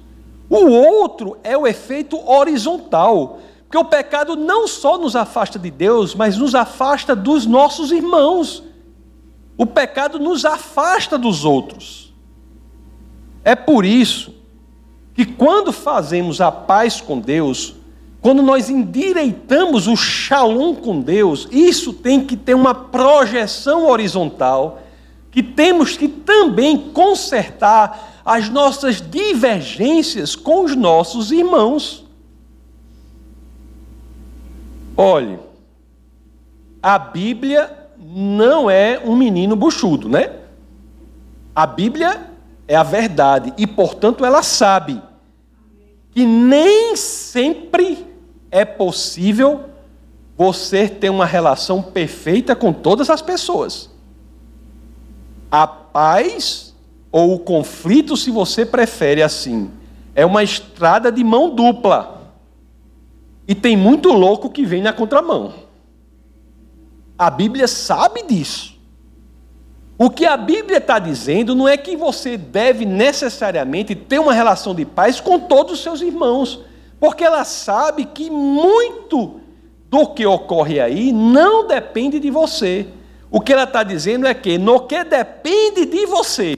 O 0.50 0.66
outro 0.66 1.38
é 1.44 1.56
o 1.56 1.68
efeito 1.68 2.18
horizontal, 2.28 3.38
Porque 3.66 3.78
o 3.78 3.86
pecado 3.86 4.36
não 4.36 4.68
só 4.68 4.98
nos 4.98 5.16
afasta 5.16 5.60
de 5.60 5.70
Deus, 5.70 6.16
mas 6.16 6.36
nos 6.36 6.56
afasta 6.56 7.16
dos 7.16 7.46
nossos 7.46 7.92
irmãos. 7.92 8.64
O 9.56 9.64
pecado 9.64 10.18
nos 10.18 10.44
afasta 10.44 11.20
dos 11.20 11.46
outros. 11.46 12.12
É 13.44 13.54
por 13.54 13.86
isso 13.86 14.34
que 15.14 15.24
quando 15.24 15.72
fazemos 15.72 16.42
a 16.42 16.52
paz 16.52 17.00
com 17.00 17.20
Deus, 17.20 17.76
quando 18.22 18.42
nós 18.42 18.72
endireitamos 18.72 19.86
o 19.86 19.96
shalom 19.96 20.74
com 20.74 21.00
Deus, 21.00 21.48
isso 21.52 21.94
tem 21.94 22.26
que 22.26 22.36
ter 22.36 22.56
uma 22.56 22.74
projeção 22.74 23.88
horizontal, 23.88 24.80
que 25.32 25.44
temos 25.44 25.96
que 25.96 26.08
também 26.08 26.92
consertar 26.92 28.22
as 28.26 28.50
nossas 28.50 29.02
divergências 29.02 30.36
com 30.36 30.64
os 30.64 30.76
nossos 30.76 31.32
irmãos. 31.32 32.06
Olhe, 34.96 35.40
a 36.82 36.98
Bíblia 36.98 37.90
não 37.98 38.70
é 38.70 39.02
um 39.04 39.16
menino 39.16 39.56
buchudo, 39.56 40.10
né? 40.10 40.36
A 41.56 41.66
Bíblia 41.66 42.32
é 42.68 42.76
a 42.76 42.84
verdade 42.84 43.54
e, 43.58 43.68
portanto, 43.68 44.26
ela 44.26 44.44
sabe 44.44 45.02
que 46.12 46.26
nem 46.26 46.96
sempre 46.96 48.06
é 48.52 48.66
possível 48.66 49.66
você 50.38 50.88
ter 50.88 51.10
uma 51.10 51.26
relação 51.26 51.82
perfeita 51.82 52.56
com 52.56 52.72
todas 52.72 53.10
as 53.10 53.22
pessoas. 53.22 53.90
A 55.52 55.66
paz 55.66 56.76
ou 57.12 57.36
o 57.36 57.40
conflito, 57.40 58.16
se 58.16 58.30
você 58.30 58.66
prefere 58.66 59.24
assim, 59.24 59.72
é 60.16 60.26
uma 60.26 60.44
estrada 60.44 61.12
de 61.12 61.24
mão 61.24 61.50
dupla. 61.50 62.34
E 63.48 63.56
tem 63.56 63.76
muito 63.76 64.10
louco 64.10 64.50
que 64.50 64.66
vem 64.66 64.82
na 64.82 64.94
contramão. 64.94 65.54
A 67.18 67.30
Bíblia 67.30 67.68
sabe 67.68 68.24
disso. 68.24 68.78
O 69.98 70.10
que 70.10 70.26
a 70.26 70.38
Bíblia 70.38 70.78
está 70.78 70.98
dizendo 70.98 71.54
não 71.54 71.68
é 71.68 71.76
que 71.76 71.98
você 71.98 72.38
deve 72.38 72.86
necessariamente 72.86 73.94
ter 73.96 74.20
uma 74.20 74.34
relação 74.34 74.74
de 74.74 74.86
paz 74.86 75.20
com 75.20 75.40
todos 75.40 75.74
os 75.74 75.80
seus 75.84 76.00
irmãos, 76.00 76.64
porque 77.00 77.24
ela 77.24 77.44
sabe 77.44 78.06
que 78.06 78.30
muito 78.30 79.42
do 79.90 80.08
que 80.08 80.26
ocorre 80.26 80.80
aí 80.80 81.12
não 81.12 81.68
depende 81.68 82.20
de 82.20 82.30
você. 82.32 82.88
O 83.32 83.40
que 83.40 83.54
ela 83.54 83.64
está 83.64 83.84
dizendo 83.84 84.26
é 84.26 84.34
que 84.34 84.58
no 84.58 84.82
que 84.82 85.04
depende 85.04 85.86
de 85.86 86.06
você, 86.06 86.56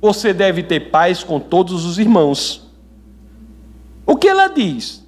você 0.00 0.32
deve 0.32 0.62
ter 0.62 0.90
paz 0.90 1.22
com 1.22 1.38
todos 1.38 1.84
os 1.84 1.98
irmãos. 1.98 2.70
O 4.06 4.16
que 4.16 4.28
ela 4.28 4.48
diz? 4.48 5.06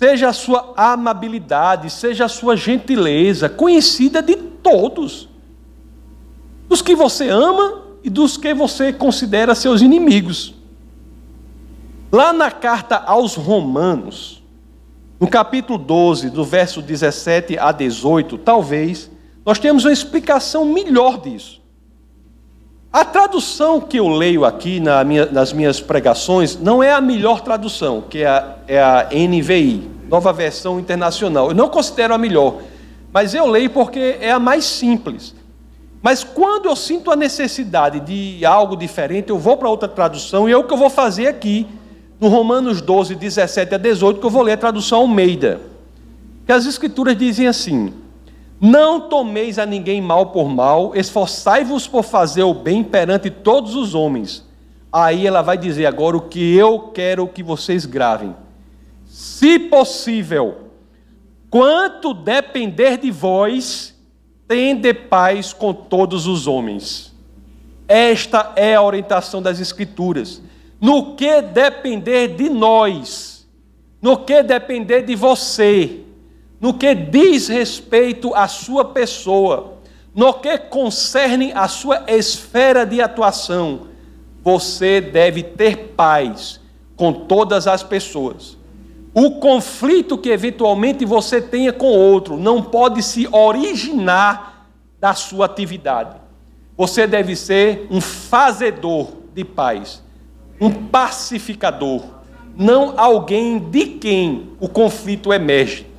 seja 0.00 0.30
a 0.30 0.32
sua 0.32 0.72
amabilidade, 0.78 1.90
seja 1.90 2.24
a 2.24 2.28
sua 2.28 2.56
gentileza, 2.56 3.50
conhecida 3.50 4.22
de 4.22 4.34
todos, 4.34 5.28
dos 6.66 6.80
que 6.80 6.94
você 6.94 7.28
ama 7.28 7.82
e 8.02 8.08
dos 8.08 8.38
que 8.38 8.54
você 8.54 8.94
considera 8.94 9.54
seus 9.54 9.82
inimigos. 9.82 10.54
Lá 12.10 12.32
na 12.32 12.50
carta 12.50 12.96
aos 12.96 13.34
Romanos, 13.34 14.42
no 15.20 15.28
capítulo 15.28 15.78
12, 15.78 16.30
do 16.30 16.46
verso 16.46 16.80
17 16.80 17.58
a 17.58 17.70
18, 17.70 18.38
talvez, 18.38 19.10
nós 19.50 19.58
temos 19.58 19.84
uma 19.84 19.92
explicação 19.92 20.64
melhor 20.64 21.20
disso. 21.20 21.60
A 22.92 23.04
tradução 23.04 23.80
que 23.80 23.96
eu 23.96 24.06
leio 24.06 24.44
aqui 24.44 24.78
na 24.78 25.02
minha, 25.02 25.26
nas 25.26 25.52
minhas 25.52 25.80
pregações 25.80 26.56
não 26.56 26.80
é 26.80 26.92
a 26.92 27.00
melhor 27.00 27.40
tradução, 27.40 28.00
que 28.00 28.18
é 28.18 28.28
a, 28.28 28.54
é 28.68 28.80
a 28.80 29.08
NVI, 29.12 29.90
Nova 30.08 30.32
Versão 30.32 30.78
Internacional. 30.78 31.48
Eu 31.48 31.54
não 31.56 31.68
considero 31.68 32.14
a 32.14 32.18
melhor, 32.18 32.60
mas 33.12 33.34
eu 33.34 33.44
leio 33.44 33.70
porque 33.70 34.18
é 34.20 34.30
a 34.30 34.38
mais 34.38 34.64
simples. 34.64 35.34
Mas 36.00 36.22
quando 36.22 36.66
eu 36.66 36.76
sinto 36.76 37.10
a 37.10 37.16
necessidade 37.16 37.98
de 37.98 38.46
algo 38.46 38.76
diferente, 38.76 39.30
eu 39.30 39.38
vou 39.40 39.56
para 39.56 39.68
outra 39.68 39.88
tradução 39.88 40.48
e 40.48 40.52
é 40.52 40.56
o 40.56 40.62
que 40.62 40.72
eu 40.72 40.78
vou 40.78 40.90
fazer 40.90 41.26
aqui, 41.26 41.66
no 42.20 42.28
Romanos 42.28 42.80
12, 42.80 43.16
17 43.16 43.74
a 43.74 43.78
18, 43.78 44.20
que 44.20 44.26
eu 44.26 44.30
vou 44.30 44.42
ler 44.42 44.52
a 44.52 44.56
tradução 44.56 45.00
Almeida. 45.00 45.60
Que 46.46 46.52
as 46.52 46.66
escrituras 46.66 47.18
dizem 47.18 47.48
assim: 47.48 47.92
não 48.60 49.08
tomeis 49.08 49.58
a 49.58 49.64
ninguém 49.64 50.02
mal 50.02 50.26
por 50.26 50.48
mal, 50.48 50.92
esforçai-vos 50.94 51.88
por 51.88 52.02
fazer 52.02 52.42
o 52.42 52.52
bem 52.52 52.84
perante 52.84 53.30
todos 53.30 53.74
os 53.74 53.94
homens. 53.94 54.46
Aí 54.92 55.26
ela 55.26 55.40
vai 55.40 55.56
dizer 55.56 55.86
agora 55.86 56.16
o 56.16 56.22
que 56.22 56.54
eu 56.54 56.90
quero 56.92 57.26
que 57.26 57.42
vocês 57.42 57.86
gravem. 57.86 58.36
Se 59.06 59.58
possível, 59.58 60.58
quanto 61.48 62.12
depender 62.12 62.98
de 62.98 63.10
vós, 63.10 63.96
tende 64.46 64.92
paz 64.92 65.52
com 65.52 65.72
todos 65.72 66.26
os 66.26 66.46
homens. 66.46 67.14
Esta 67.88 68.52
é 68.56 68.74
a 68.74 68.82
orientação 68.82 69.40
das 69.40 69.58
Escrituras. 69.58 70.42
No 70.78 71.14
que 71.14 71.40
depender 71.40 72.36
de 72.36 72.48
nós, 72.50 73.48
no 74.02 74.18
que 74.18 74.42
depender 74.42 75.02
de 75.02 75.14
você, 75.14 76.00
no 76.60 76.74
que 76.74 76.94
diz 76.94 77.48
respeito 77.48 78.34
à 78.34 78.46
sua 78.46 78.84
pessoa, 78.84 79.78
no 80.14 80.34
que 80.34 80.58
concerne 80.58 81.52
a 81.54 81.66
sua 81.68 82.04
esfera 82.08 82.84
de 82.84 83.00
atuação, 83.00 83.88
você 84.42 85.00
deve 85.00 85.42
ter 85.42 85.94
paz 85.96 86.60
com 86.96 87.12
todas 87.12 87.66
as 87.66 87.82
pessoas. 87.82 88.58
O 89.14 89.32
conflito 89.40 90.18
que 90.18 90.28
eventualmente 90.28 91.04
você 91.04 91.40
tenha 91.40 91.72
com 91.72 91.86
outro 91.86 92.36
não 92.36 92.62
pode 92.62 93.02
se 93.02 93.26
originar 93.32 94.68
da 95.00 95.14
sua 95.14 95.46
atividade. 95.46 96.16
Você 96.76 97.06
deve 97.06 97.34
ser 97.34 97.86
um 97.90 98.00
fazedor 98.00 99.08
de 99.34 99.44
paz, 99.44 100.02
um 100.60 100.70
pacificador, 100.70 102.02
não 102.56 102.94
alguém 102.98 103.58
de 103.58 103.86
quem 103.86 104.52
o 104.60 104.68
conflito 104.68 105.32
emerge. 105.32 105.89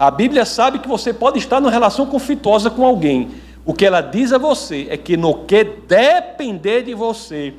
A 0.00 0.10
Bíblia 0.10 0.46
sabe 0.46 0.78
que 0.78 0.88
você 0.88 1.12
pode 1.12 1.38
estar 1.38 1.60
numa 1.60 1.70
relação 1.70 2.06
conflituosa 2.06 2.70
com 2.70 2.86
alguém. 2.86 3.32
O 3.66 3.74
que 3.74 3.84
ela 3.84 4.00
diz 4.00 4.32
a 4.32 4.38
você 4.38 4.86
é 4.88 4.96
que 4.96 5.14
no 5.14 5.44
que 5.44 5.62
depender 5.62 6.84
de 6.84 6.94
você, 6.94 7.52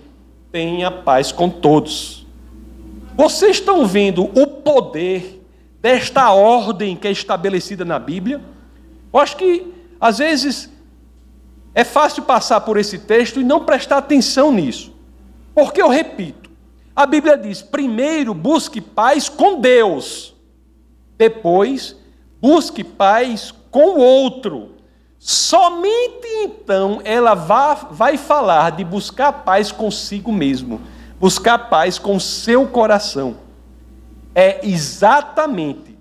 tenha 0.51 0.89
paz 0.89 1.31
com 1.31 1.47
todos. 1.47 2.25
Vocês 3.15 3.57
estão 3.57 3.85
vendo 3.85 4.23
o 4.23 4.47
poder 4.47 5.39
desta 5.79 6.31
ordem 6.33 6.95
que 6.95 7.07
é 7.07 7.11
estabelecida 7.11 7.85
na 7.85 7.99
Bíblia? 7.99 8.41
Eu 9.13 9.19
acho 9.19 9.37
que, 9.37 9.71
às 9.99 10.17
vezes, 10.17 10.67
é 11.75 11.83
fácil 11.83 12.23
passar 12.23 12.61
por 12.61 12.75
esse 12.75 12.97
texto 12.97 13.39
e 13.39 13.43
não 13.43 13.65
prestar 13.65 13.97
atenção 13.99 14.51
nisso. 14.51 14.91
Porque 15.53 15.79
eu 15.79 15.89
repito, 15.89 16.49
a 16.95 17.05
Bíblia 17.05 17.37
diz: 17.37 17.61
primeiro 17.61 18.33
busque 18.33 18.81
paz 18.81 19.29
com 19.29 19.61
Deus, 19.61 20.33
depois 21.19 22.00
busque 22.41 22.83
paz 22.83 23.53
com 23.69 23.97
o 23.97 23.99
outro. 23.99 24.71
Somente 25.19 26.27
então 26.43 26.99
ela 27.03 27.35
vai 27.35 28.17
falar 28.17 28.71
de 28.71 28.83
buscar 28.83 29.31
paz 29.31 29.71
consigo 29.71 30.33
mesmo, 30.33 30.81
buscar 31.19 31.69
paz 31.69 31.99
com 31.99 32.19
seu 32.19 32.67
coração. 32.67 33.37
É 34.33 34.65
exatamente 34.67 35.95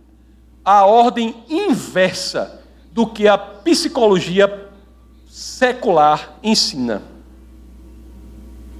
a 0.65 0.87
ordem 0.87 1.35
inversa 1.49 2.63
do 2.93 3.07
que 3.07 3.29
a 3.29 3.37
psicologia 3.37 4.71
secular 5.29 6.39
ensina. 6.43 7.03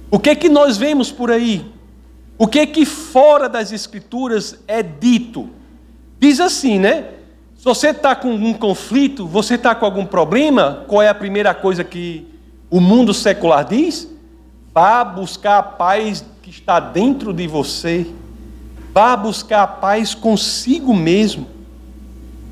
O 0.09 0.19
que 0.19 0.31
é 0.31 0.35
que 0.35 0.49
nós 0.49 0.75
vemos 0.75 1.11
por 1.11 1.31
aí? 1.31 1.71
O 2.37 2.47
que 2.47 2.59
é 2.59 2.65
que 2.65 2.85
fora 2.85 3.47
das 3.47 3.71
escrituras 3.71 4.59
é 4.67 4.81
dito? 4.81 5.49
Diz 6.19 6.39
assim, 6.39 6.79
né? 6.79 7.20
Se 7.61 7.65
você 7.65 7.89
está 7.89 8.15
com 8.15 8.33
um 8.33 8.55
conflito, 8.55 9.27
você 9.27 9.53
está 9.53 9.75
com 9.75 9.85
algum 9.85 10.03
problema, 10.03 10.83
qual 10.87 10.99
é 10.99 11.09
a 11.09 11.13
primeira 11.13 11.53
coisa 11.53 11.83
que 11.83 12.25
o 12.71 12.79
mundo 12.79 13.13
secular 13.13 13.63
diz? 13.63 14.09
Vá 14.73 15.03
buscar 15.03 15.59
a 15.59 15.61
paz 15.61 16.25
que 16.41 16.49
está 16.49 16.79
dentro 16.79 17.31
de 17.31 17.47
você. 17.47 18.07
Vá 18.91 19.15
buscar 19.15 19.61
a 19.61 19.67
paz 19.67 20.15
consigo 20.15 20.91
mesmo. 20.91 21.45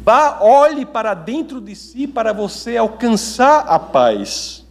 Vá, 0.06 0.42
olhe 0.42 0.86
para 0.86 1.16
dentro 1.16 1.60
de 1.60 1.74
si 1.76 2.06
para 2.06 2.32
você 2.32 2.78
alcançar 2.78 3.62
a 3.62 3.80
paz. 3.80 4.64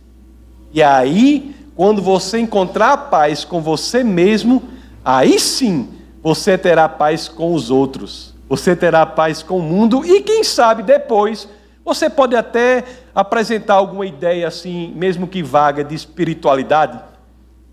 E 0.73 0.81
aí, 0.81 1.53
quando 1.75 2.01
você 2.01 2.39
encontrar 2.39 2.93
a 2.93 2.97
paz 2.97 3.45
com 3.45 3.61
você 3.61 4.05
mesmo, 4.05 4.63
aí 5.05 5.41
sim 5.41 5.89
você 6.23 6.57
terá 6.57 6.89
paz 6.89 7.27
com 7.27 7.53
os 7.53 7.73
outros 7.73 8.38
você 8.49 8.75
terá 8.75 9.05
paz 9.05 9.43
com 9.43 9.59
o 9.59 9.63
mundo 9.63 10.05
e, 10.05 10.23
quem 10.23 10.43
sabe, 10.43 10.83
depois 10.83 11.49
você 11.85 12.09
pode 12.09 12.35
até 12.35 12.85
apresentar 13.15 13.75
alguma 13.75 14.07
ideia 14.07 14.49
assim, 14.49 14.93
mesmo 14.97 15.27
que 15.27 15.43
vaga, 15.43 15.85
de 15.85 15.95
espiritualidade. 15.95 16.99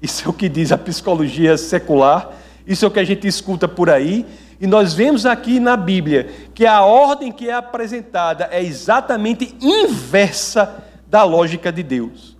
Isso 0.02 0.26
é 0.26 0.30
o 0.30 0.34
que 0.34 0.50
diz 0.50 0.72
a 0.72 0.78
psicologia 0.78 1.58
secular, 1.58 2.30
isso 2.68 2.84
é 2.84 2.88
o 2.88 2.92
que 2.92 3.00
a 3.00 3.04
gente 3.04 3.28
escuta 3.28 3.68
por 3.68 3.90
aí. 3.90 4.26
E 4.60 4.68
nós 4.68 4.94
vemos 4.94 5.26
aqui 5.26 5.60
na 5.60 5.76
Bíblia 5.76 6.30
que 6.54 6.66
a 6.66 6.82
ordem 6.82 7.32
que 7.32 7.50
é 7.50 7.54
apresentada 7.54 8.48
é 8.52 8.64
exatamente 8.64 9.56
inversa 9.62 10.84
da 11.08 11.24
lógica 11.24 11.72
de 11.72 11.84
Deus. 11.84 12.38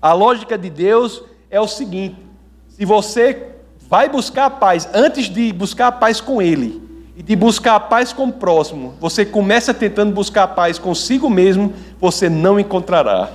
A 0.00 0.12
lógica 0.12 0.56
de 0.56 0.70
Deus 0.70 1.22
é 1.50 1.60
o 1.60 1.66
seguinte: 1.66 2.16
se 2.68 2.84
você 2.84 3.54
vai 3.88 4.08
buscar 4.08 4.46
a 4.46 4.50
paz 4.50 4.88
antes 4.94 5.26
de 5.26 5.52
buscar 5.52 5.88
a 5.88 5.92
paz 5.92 6.20
com 6.20 6.40
Ele 6.40 6.87
e 7.18 7.22
de 7.22 7.34
buscar 7.34 7.74
a 7.74 7.80
paz 7.80 8.12
com 8.12 8.26
o 8.26 8.32
próximo, 8.32 8.94
você 9.00 9.26
começa 9.26 9.74
tentando 9.74 10.12
buscar 10.12 10.44
a 10.44 10.48
paz 10.48 10.78
consigo 10.78 11.28
mesmo, 11.28 11.72
você 12.00 12.30
não 12.30 12.60
encontrará. 12.60 13.28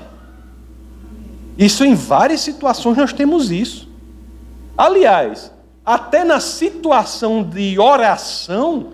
Isso 1.58 1.84
em 1.84 1.94
várias 1.94 2.40
situações 2.40 2.96
nós 2.96 3.12
temos 3.12 3.52
isso. 3.52 3.90
Aliás, 4.78 5.52
até 5.86 6.24
na 6.24 6.40
situação 6.40 7.44
de 7.44 7.78
oração, 7.78 8.94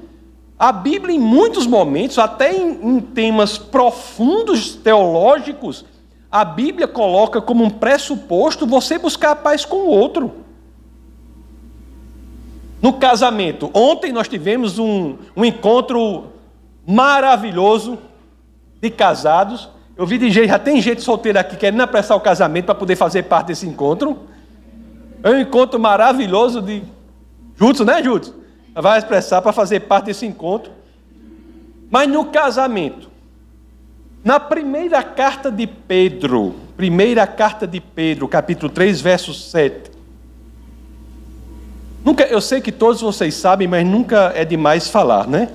a 0.58 0.72
Bíblia, 0.72 1.16
em 1.16 1.20
muitos 1.20 1.68
momentos, 1.68 2.18
até 2.18 2.52
em, 2.52 2.96
em, 2.96 3.00
temas 3.00 3.60
profundos 3.60 4.74
teológicos, 4.74 5.86
a 6.32 6.44
Bíblia 6.44 6.88
coloca 6.88 7.40
como 7.40 7.64
um 7.64 7.70
pressuposto 7.70 8.66
você 8.66 8.98
buscar 8.98 9.32
a 9.32 9.36
paz 9.36 9.66
com 9.66 9.78
o 9.78 9.90
outro. 9.90 10.49
No 12.82 12.94
casamento, 12.94 13.70
ontem 13.74 14.12
nós 14.12 14.28
tivemos 14.28 14.80
um, 14.80 15.18
um 15.36 15.44
encontro 15.44 16.28
maravilhoso 16.88 18.00
de 18.82 18.90
casados. 18.90 19.70
Eu 19.98 20.06
vi 20.06 20.18
de 20.18 20.32
gente, 20.32 20.48
já 20.48 20.58
tem 20.58 20.82
gente 20.82 21.02
solteira 21.02 21.42
aqui 21.42 21.58
querendo 21.58 21.82
apressar 21.82 22.16
o 22.16 22.22
casamento 22.22 22.66
para 22.66 22.76
poder 22.76 22.96
fazer 22.96 23.24
parte 23.24 23.48
desse 23.48 23.68
encontro. 23.68 24.20
É 25.22 25.30
um 25.30 25.40
encontro 25.40 25.78
maravilhoso 25.78 26.62
de 26.62 26.82
juntos, 27.56 27.86
né, 27.86 28.02
juntos? 28.02 28.34
Vai 28.74 28.98
expressar 28.98 29.42
para 29.42 29.52
fazer 29.52 29.82
parte 29.82 30.06
desse 30.06 30.26
encontro. 30.26 30.72
Mas 31.92 32.08
no 32.08 32.26
casamento, 32.26 33.10
na 34.24 34.40
primeira 34.40 35.04
carta 35.04 35.52
de 35.52 35.68
Pedro, 35.68 36.56
primeira 36.78 37.28
carta 37.28 37.68
de 37.68 37.82
Pedro, 37.82 38.28
capítulo 38.28 38.72
3, 38.72 39.02
verso 39.02 39.34
7. 39.34 39.89
Nunca, 42.04 42.24
eu 42.26 42.40
sei 42.40 42.62
que 42.62 42.72
todos 42.72 43.02
vocês 43.02 43.36
sabem, 43.36 43.68
mas 43.68 43.86
nunca 43.86 44.32
é 44.36 44.46
demais 44.46 44.88
falar, 44.88 45.28
né? 45.28 45.50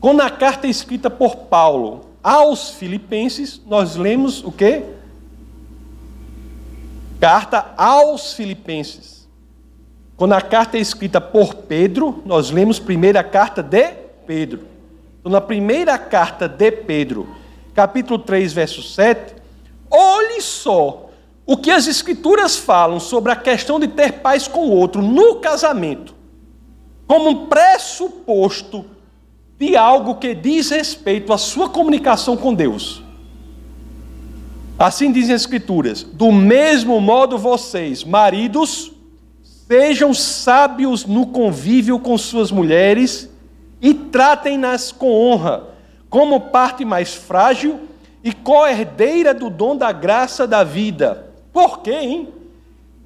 Quando 0.00 0.20
a 0.20 0.30
carta 0.30 0.66
é 0.66 0.70
escrita 0.70 1.08
por 1.08 1.36
Paulo 1.36 2.06
aos 2.22 2.70
Filipenses, 2.70 3.60
nós 3.66 3.96
lemos 3.96 4.42
o 4.44 4.50
quê? 4.50 4.82
Carta 7.20 7.72
aos 7.76 8.34
Filipenses. 8.34 9.28
Quando 10.16 10.32
a 10.32 10.40
carta 10.40 10.76
é 10.76 10.80
escrita 10.80 11.20
por 11.20 11.54
Pedro, 11.54 12.22
nós 12.24 12.50
lemos 12.50 12.78
primeira 12.78 13.22
carta 13.22 13.62
de 13.62 13.92
Pedro. 14.26 14.66
Então, 15.20 15.30
na 15.30 15.40
primeira 15.40 15.98
carta 15.98 16.48
de 16.48 16.70
Pedro, 16.72 17.28
capítulo 17.74 18.18
3, 18.18 18.52
verso 18.52 18.82
7, 18.82 19.34
olhe 19.90 20.40
só 20.40 21.05
o 21.46 21.56
que 21.56 21.70
as 21.70 21.86
Escrituras 21.86 22.56
falam 22.56 22.98
sobre 22.98 23.30
a 23.30 23.36
questão 23.36 23.78
de 23.78 23.86
ter 23.86 24.14
paz 24.14 24.48
com 24.48 24.66
o 24.66 24.72
outro 24.72 25.00
no 25.00 25.36
casamento, 25.36 26.12
como 27.06 27.30
um 27.30 27.46
pressuposto 27.46 28.84
de 29.56 29.76
algo 29.76 30.16
que 30.16 30.34
diz 30.34 30.70
respeito 30.70 31.32
à 31.32 31.38
sua 31.38 31.68
comunicação 31.68 32.36
com 32.36 32.52
Deus. 32.52 33.02
Assim 34.76 35.12
dizem 35.12 35.34
as 35.34 35.42
Escrituras: 35.42 36.02
do 36.02 36.32
mesmo 36.32 37.00
modo 37.00 37.38
vocês, 37.38 38.02
maridos, 38.02 38.90
sejam 39.68 40.12
sábios 40.12 41.06
no 41.06 41.28
convívio 41.28 42.00
com 42.00 42.18
suas 42.18 42.50
mulheres 42.50 43.30
e 43.80 43.94
tratem-nas 43.94 44.90
com 44.90 45.12
honra, 45.12 45.68
como 46.10 46.40
parte 46.40 46.84
mais 46.84 47.14
frágil 47.14 47.80
e 48.24 48.32
co-herdeira 48.32 49.32
do 49.32 49.48
dom 49.48 49.76
da 49.76 49.92
graça 49.92 50.44
da 50.44 50.64
vida. 50.64 51.25
Por 51.56 51.78
quê, 51.78 51.92
hein? 51.92 52.28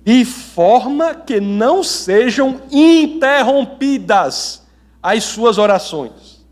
De 0.04 0.24
forma 0.24 1.14
que 1.14 1.38
não 1.38 1.84
sejam 1.84 2.60
interrompidas 2.68 4.66
as 5.00 5.22
suas 5.22 5.56
orações. 5.56 6.44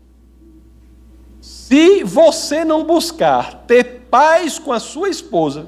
Se 1.41 2.01
você 2.05 2.63
não 2.63 2.85
buscar 2.85 3.65
ter 3.67 4.05
paz 4.09 4.57
com 4.57 4.71
a 4.71 4.79
sua 4.79 5.09
esposa, 5.09 5.65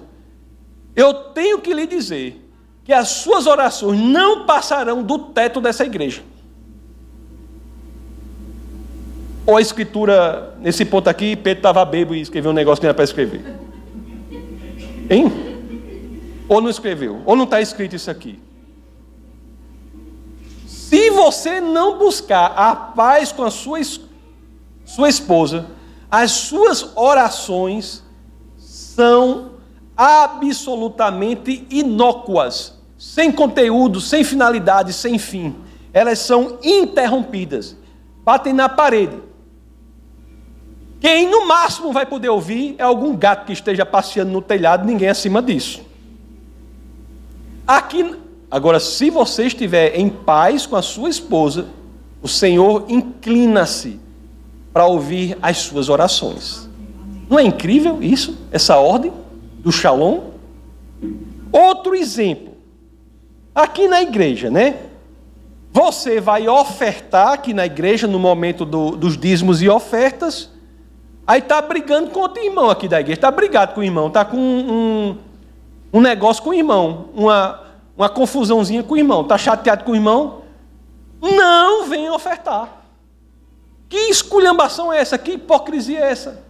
eu 0.95 1.13
tenho 1.13 1.59
que 1.59 1.73
lhe 1.73 1.85
dizer 1.85 2.49
que 2.85 2.93
as 2.93 3.09
suas 3.09 3.45
orações 3.45 3.99
não 3.99 4.45
passarão 4.45 5.03
do 5.03 5.19
teto 5.19 5.59
dessa 5.59 5.83
igreja. 5.83 6.23
Ou 9.45 9.57
a 9.57 9.61
escritura, 9.61 10.55
nesse 10.61 10.85
ponto 10.85 11.09
aqui, 11.09 11.35
Pedro 11.35 11.59
estava 11.59 11.83
bebo 11.83 12.15
e 12.15 12.21
escreveu 12.21 12.51
um 12.51 12.53
negócio 12.53 12.79
que 12.79 12.85
não 12.85 12.91
era 12.91 12.95
para 12.95 13.03
escrever. 13.03 13.41
Hein? 15.09 15.50
Ou 16.47 16.61
não 16.61 16.69
escreveu? 16.69 17.21
Ou 17.25 17.35
não 17.35 17.45
está 17.45 17.61
escrito 17.61 17.95
isso 17.95 18.09
aqui? 18.09 18.39
Se 20.65 21.09
você 21.09 21.61
não 21.61 21.97
buscar 21.97 22.47
a 22.47 22.75
paz 22.75 23.31
com 23.31 23.43
a 23.43 23.49
sua, 23.49 23.79
sua 24.83 25.07
esposa, 25.07 25.67
as 26.09 26.31
suas 26.31 26.95
orações 26.97 28.03
são 28.57 29.51
absolutamente 29.95 31.65
inócuas, 31.69 32.77
sem 32.97 33.31
conteúdo, 33.31 34.01
sem 34.01 34.23
finalidade, 34.23 34.91
sem 34.91 35.17
fim. 35.17 35.55
Elas 35.93 36.19
são 36.19 36.57
interrompidas, 36.61 37.77
batem 38.23 38.51
na 38.51 38.67
parede. 38.67 39.17
Quem 40.99 41.29
no 41.29 41.47
máximo 41.47 41.93
vai 41.93 42.05
poder 42.05 42.29
ouvir 42.29 42.75
é 42.77 42.83
algum 42.83 43.15
gato 43.15 43.45
que 43.45 43.53
esteja 43.53 43.85
passeando 43.85 44.31
no 44.31 44.41
telhado, 44.41 44.85
ninguém 44.85 45.07
acima 45.07 45.41
disso. 45.41 45.81
Aqui, 47.71 48.17
agora, 48.49 48.81
se 48.81 49.09
você 49.09 49.45
estiver 49.45 49.97
em 49.97 50.09
paz 50.09 50.65
com 50.65 50.75
a 50.75 50.81
sua 50.81 51.07
esposa, 51.07 51.67
o 52.21 52.27
Senhor 52.27 52.83
inclina-se 52.89 53.97
para 54.73 54.85
ouvir 54.85 55.37
as 55.41 55.59
suas 55.59 55.87
orações. 55.87 56.69
Não 57.29 57.39
é 57.39 57.43
incrível 57.43 58.03
isso? 58.03 58.37
Essa 58.51 58.75
ordem 58.75 59.13
do 59.59 59.71
Shalom? 59.71 60.31
Outro 61.49 61.95
exemplo. 61.95 62.57
Aqui 63.55 63.87
na 63.87 64.01
igreja, 64.01 64.51
né? 64.51 64.75
Você 65.71 66.19
vai 66.19 66.49
ofertar 66.49 67.31
aqui 67.31 67.53
na 67.53 67.65
igreja 67.65 68.05
no 68.05 68.19
momento 68.19 68.65
do, 68.65 68.97
dos 68.97 69.17
dízimos 69.17 69.61
e 69.61 69.69
ofertas. 69.69 70.49
Aí 71.25 71.39
está 71.39 71.61
brigando 71.61 72.09
com 72.09 72.19
outro 72.19 72.43
irmão 72.43 72.69
aqui 72.69 72.89
da 72.89 72.99
igreja. 72.99 73.17
Está 73.17 73.31
brigado 73.31 73.73
com 73.73 73.79
o 73.79 73.83
irmão. 73.85 74.07
Está 74.07 74.25
com 74.25 74.35
um, 74.35 74.73
um, 74.73 75.17
um 75.93 75.99
negócio 76.01 76.41
com 76.43 76.49
o 76.51 76.53
irmão. 76.53 77.09
Uma, 77.13 77.61
uma 77.95 78.09
confusãozinha 78.09 78.83
com 78.83 78.93
o 78.93 78.97
irmão. 78.97 79.21
Está 79.21 79.37
chateado 79.37 79.83
com 79.83 79.91
o 79.91 79.95
irmão. 79.95 80.41
Não 81.21 81.87
vem 81.87 82.09
ofertar. 82.09 82.81
Que 83.87 83.97
esculhambação 84.09 84.91
é 84.91 84.99
essa? 84.99 85.17
Que 85.17 85.33
hipocrisia 85.33 85.99
é 85.99 86.11
essa? 86.11 86.43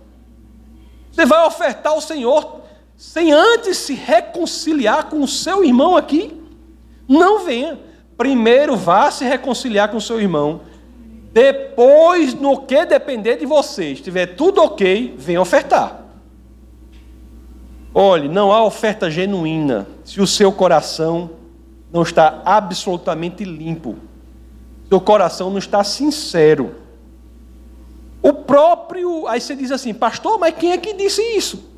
Você 1.11 1.25
vai 1.25 1.45
ofertar 1.45 1.93
ao 1.93 2.01
Senhor 2.01 2.61
sem 2.95 3.31
antes 3.31 3.77
se 3.77 3.93
reconciliar 3.93 5.05
com 5.09 5.23
o 5.23 5.27
seu 5.27 5.63
irmão 5.63 5.97
aqui? 5.97 6.39
Não 7.07 7.43
venha. 7.43 7.79
Primeiro 8.15 8.77
vá 8.77 9.09
se 9.09 9.25
reconciliar 9.25 9.89
com 9.89 9.97
o 9.97 10.01
seu 10.01 10.21
irmão. 10.21 10.61
Depois, 11.33 12.33
no 12.33 12.61
que 12.61 12.85
depender 12.85 13.37
de 13.37 13.45
você, 13.45 13.93
estiver 13.93 14.35
tudo 14.35 14.61
ok, 14.61 15.15
venha 15.17 15.41
ofertar. 15.41 16.00
Olhe, 17.93 18.29
não 18.29 18.51
há 18.51 18.63
oferta 18.63 19.11
genuína 19.11 19.87
se 20.05 20.21
o 20.21 20.27
seu 20.27 20.51
coração 20.51 21.31
não 21.91 22.03
está 22.03 22.41
absolutamente 22.45 23.43
limpo. 23.43 23.97
Seu 24.87 25.01
coração 25.01 25.49
não 25.49 25.57
está 25.57 25.83
sincero. 25.83 26.75
O 28.21 28.33
próprio. 28.33 29.27
Aí 29.27 29.41
você 29.41 29.55
diz 29.55 29.71
assim, 29.71 29.93
pastor, 29.93 30.39
mas 30.39 30.55
quem 30.55 30.71
é 30.71 30.77
que 30.77 30.93
disse 30.93 31.21
isso? 31.21 31.69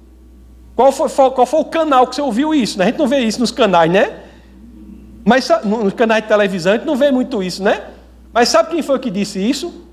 Qual 0.76 0.92
foi, 0.92 1.10
qual 1.10 1.46
foi 1.46 1.60
o 1.60 1.66
canal 1.66 2.08
que 2.08 2.16
você 2.16 2.22
ouviu 2.22 2.54
isso? 2.54 2.82
A 2.82 2.86
gente 2.86 2.98
não 2.98 3.08
vê 3.08 3.20
isso 3.20 3.40
nos 3.40 3.52
canais, 3.52 3.92
né? 3.92 4.20
Mas 5.26 5.48
nos 5.64 5.94
canais 5.94 6.24
de 6.24 6.28
televisão 6.28 6.74
a 6.74 6.78
gente 6.78 6.86
não 6.86 6.96
vê 6.96 7.12
muito 7.12 7.42
isso, 7.42 7.64
né? 7.64 7.90
Mas 8.32 8.50
sabe 8.50 8.72
quem 8.72 8.82
foi 8.82 9.00
que 9.00 9.10
disse 9.10 9.40
isso? 9.40 9.88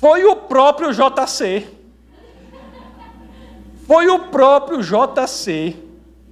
Foi 0.00 0.24
o 0.24 0.36
próprio 0.36 0.92
JC. 0.92 1.66
Foi 3.86 4.08
o 4.08 4.18
próprio 4.18 4.82
JC 4.82 5.76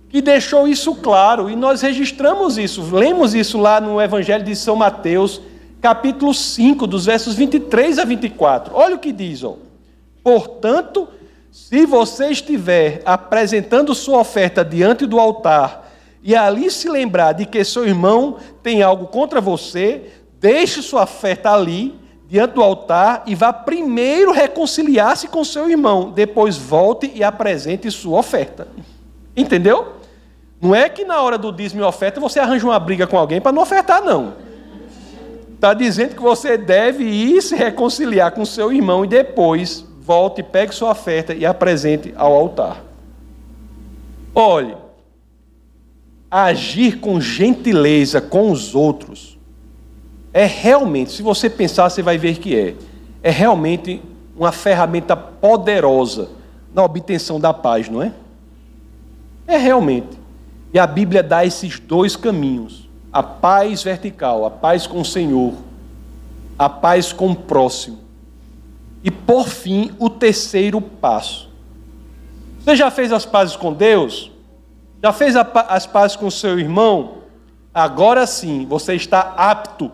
que 0.09 0.23
deixou 0.23 0.67
isso 0.67 0.95
claro 0.95 1.51
e 1.51 1.57
nós 1.57 1.83
registramos 1.83 2.57
isso, 2.57 2.83
lemos 2.95 3.35
isso 3.35 3.59
lá 3.59 3.81
no 3.81 4.01
Evangelho 4.01 4.45
de 4.45 4.57
São 4.57 4.75
Mateus, 4.75 5.41
capítulo 5.81 6.33
5, 6.33 6.87
dos 6.87 7.07
versos 7.07 7.35
23 7.35 7.99
a 7.99 8.05
24. 8.05 8.75
Olha 8.75 8.95
o 8.95 8.99
que 8.99 9.13
diz, 9.13 9.45
ó. 9.45 9.57
Portanto, 10.23 11.09
se 11.51 11.85
você 11.85 12.29
estiver 12.29 13.03
apresentando 13.05 13.95
sua 13.95 14.21
oferta 14.21 14.65
diante 14.65 15.05
do 15.05 15.21
altar 15.21 15.91
e 16.23 16.35
ali 16.35 16.71
se 16.71 16.89
lembrar 16.89 17.33
de 17.33 17.45
que 17.45 17.63
seu 17.65 17.87
irmão 17.87 18.39
tem 18.63 18.83
algo 18.83 19.09
contra 19.09 19.41
você, 19.41 20.11
deixe 20.41 20.81
sua 20.81 21.03
oferta 21.03 21.53
ali, 21.53 21.95
diante 22.33 22.55
do 22.55 22.63
altar 22.63 23.25
e 23.27 23.35
vá 23.35 23.53
primeiro 23.53 24.33
reconciliar-se 24.33 25.29
com 25.29 25.45
seu 25.45 25.69
irmão, 25.69 26.11
depois 26.11 26.57
volte 26.57 27.13
e 27.15 27.23
apresente 27.23 27.91
sua 27.91 28.21
oferta. 28.21 28.69
Entendeu? 29.37 29.97
Não 30.59 30.75
é 30.75 30.89
que 30.89 31.05
na 31.05 31.21
hora 31.21 31.37
do 31.37 31.53
dízimo 31.53 31.83
e 31.83 31.85
oferta 31.85 32.19
você 32.19 32.41
arranja 32.41 32.65
uma 32.65 32.81
briga 32.81 33.07
com 33.07 33.19
alguém 33.19 33.39
para 33.39 33.53
não 33.53 33.61
ofertar, 33.61 34.03
não. 34.03 34.33
Está 35.55 35.75
dizendo 35.75 36.15
que 36.15 36.23
você 36.23 36.57
deve 36.57 37.05
ir 37.05 37.43
se 37.43 37.55
reconciliar 37.55 38.33
com 38.33 38.47
seu 38.47 38.73
irmão 38.73 39.05
e 39.05 39.09
depois 39.09 39.85
volte, 40.01 40.43
pegue 40.43 40.75
sua 40.75 40.93
oferta 40.93 41.35
e 41.35 41.45
apresente 41.45 42.15
ao 42.17 42.33
altar. 42.33 42.83
Olhe, 44.35 44.75
agir 46.31 46.99
com 46.99 47.21
gentileza 47.21 48.23
com 48.23 48.51
os 48.51 48.75
outros 48.75 49.39
é 50.33 50.47
realmente, 50.47 51.13
se 51.13 51.23
você 51.23 51.51
pensar, 51.51 51.91
você 51.91 52.03
vai 52.03 52.17
ver 52.17 52.39
que 52.39 52.57
é, 52.57 52.75
é 53.23 53.31
realmente 53.31 54.01
uma 54.35 54.51
ferramenta 54.51 55.15
poderosa 55.15 56.31
na 56.75 56.83
obtenção 56.83 57.39
da 57.39 57.53
paz, 57.53 57.89
não 57.89 58.03
é? 58.03 58.13
É 59.47 59.59
realmente. 59.59 60.19
E 60.73 60.79
a 60.79 60.87
Bíblia 60.87 61.23
dá 61.23 61.45
esses 61.45 61.79
dois 61.79 62.17
caminhos: 62.17 62.89
a 63.13 63.23
paz 63.23 63.83
vertical, 63.83 64.47
a 64.47 64.51
paz 64.51 64.87
com 64.87 65.03
o 65.03 65.05
Senhor, 65.05 65.53
a 66.59 66.69
paz 66.69 67.13
com 67.13 67.33
o 67.33 67.37
próximo. 67.37 67.99
E 69.05 69.11
por 69.11 69.49
fim, 69.49 69.91
o 69.99 70.09
terceiro 70.09 70.81
passo. 70.81 71.51
Você 72.61 72.75
já 72.77 72.91
fez 72.91 73.13
as 73.13 73.27
pazes 73.27 73.57
com 73.57 73.73
Deus? 73.73 74.31
Já 75.03 75.13
fez 75.13 75.35
as 75.37 75.85
pazes 75.85 76.17
com 76.17 76.31
seu 76.31 76.59
irmão? 76.59 77.19
Agora 77.75 78.27
sim, 78.27 78.65
você 78.67 78.95
está 78.95 79.35
apto 79.37 79.91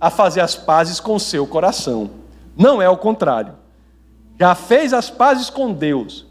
a 0.00 0.08
fazer 0.08 0.40
as 0.40 0.56
pazes 0.56 0.98
com 0.98 1.18
seu 1.18 1.46
coração. 1.46 2.10
Não 2.56 2.80
é 2.80 2.88
o 2.88 2.96
contrário. 2.96 3.54
Já 4.38 4.54
fez 4.54 4.92
as 4.92 5.10
pazes 5.10 5.50
com 5.50 5.72
Deus. 5.72 6.26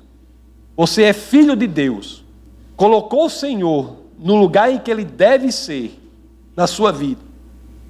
Você 0.75 1.03
é 1.03 1.13
filho 1.13 1.55
de 1.55 1.67
Deus. 1.67 2.23
Colocou 2.75 3.25
o 3.25 3.29
Senhor 3.29 3.97
no 4.17 4.35
lugar 4.35 4.71
em 4.71 4.79
que 4.79 4.89
ele 4.89 5.05
deve 5.05 5.51
ser 5.51 5.99
na 6.55 6.65
sua 6.65 6.91
vida. 6.91 7.21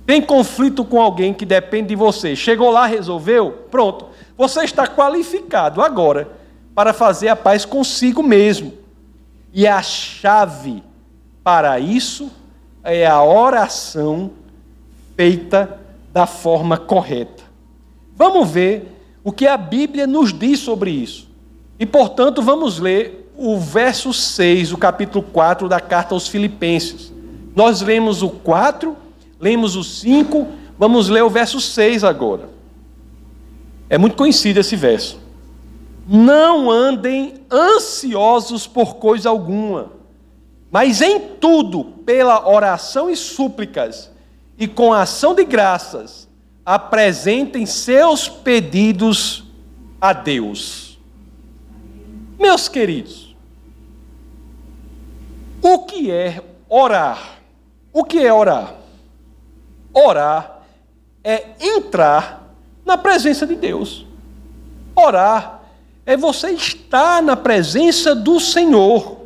Tem 0.06 0.22
conflito 0.22 0.84
com 0.84 1.00
alguém 1.00 1.34
que 1.34 1.46
depende 1.46 1.90
de 1.90 1.96
você. 1.96 2.36
Chegou 2.36 2.72
lá, 2.72 2.86
resolveu? 2.86 3.68
Pronto. 3.70 4.08
Você 4.36 4.64
está 4.64 4.88
qualificado 4.88 5.82
agora 5.82 6.28
para 6.74 6.94
fazer 6.94 7.28
a 7.28 7.36
paz 7.36 7.64
consigo 7.64 8.24
mesmo. 8.24 8.74
E 9.54 9.68
a 9.68 9.82
chave 9.82 10.84
para 11.44 11.80
isso 11.80 12.32
é 12.84 13.06
a 13.06 13.24
oração 13.24 14.32
feita 15.20 15.78
da 16.14 16.26
forma 16.26 16.78
correta. 16.78 17.44
Vamos 18.16 18.50
ver 18.50 18.90
o 19.22 19.34
que 19.34 19.46
a 19.46 19.58
Bíblia 19.58 20.08
nos 20.08 20.32
diz 20.32 20.60
sobre 20.60 20.92
isso. 20.92 21.28
E, 21.78 21.86
portanto, 21.86 22.42
vamos 22.42 22.80
ler 22.80 23.30
o 23.38 23.60
verso 23.60 24.14
6, 24.14 24.72
o 24.72 24.78
capítulo 24.78 25.22
4 25.22 25.68
da 25.68 25.82
carta 25.82 26.16
aos 26.16 26.30
Filipenses. 26.30 27.12
Nós 27.54 27.82
lemos 27.82 28.24
o 28.24 28.30
4, 28.30 28.96
lemos 29.38 29.76
o 29.76 29.84
5, 29.84 30.48
vamos 30.78 31.10
ler 31.10 31.24
o 31.24 31.30
verso 31.30 31.60
6 31.60 32.06
agora. 32.06 32.50
É 33.90 33.98
muito 33.98 34.16
conhecido 34.16 34.62
esse 34.62 34.78
verso. 34.78 35.20
Não 36.08 36.72
andem 36.72 37.34
ansiosos 37.52 38.66
por 38.66 38.96
coisa 38.96 39.28
alguma, 39.28 39.92
mas 40.72 41.02
em 41.02 41.20
tudo, 41.20 41.84
pela 42.06 42.50
oração 42.50 43.10
e 43.10 43.18
súplicas, 43.18 44.10
e 44.60 44.68
com 44.68 44.92
ação 44.94 45.34
de 45.34 45.46
graças, 45.46 46.28
apresentem 46.66 47.66
seus 47.66 48.28
pedidos 48.28 49.46
a 50.02 50.12
Deus. 50.12 51.00
Meus 52.38 52.68
queridos, 52.68 53.36
o 55.62 55.80
que 55.80 56.12
é 56.12 56.44
orar? 56.68 57.40
O 57.94 58.04
que 58.04 58.20
é 58.20 58.34
orar? 58.34 58.76
Orar 59.94 60.60
é 61.24 61.48
entrar 61.60 62.54
na 62.86 62.98
presença 62.98 63.48
de 63.48 63.56
Deus. 63.56 64.06
Orar 64.96 65.62
é 66.06 66.18
você 66.18 66.52
estar 66.52 67.22
na 67.22 67.36
presença 67.36 68.14
do 68.14 68.40
Senhor. 68.40 69.19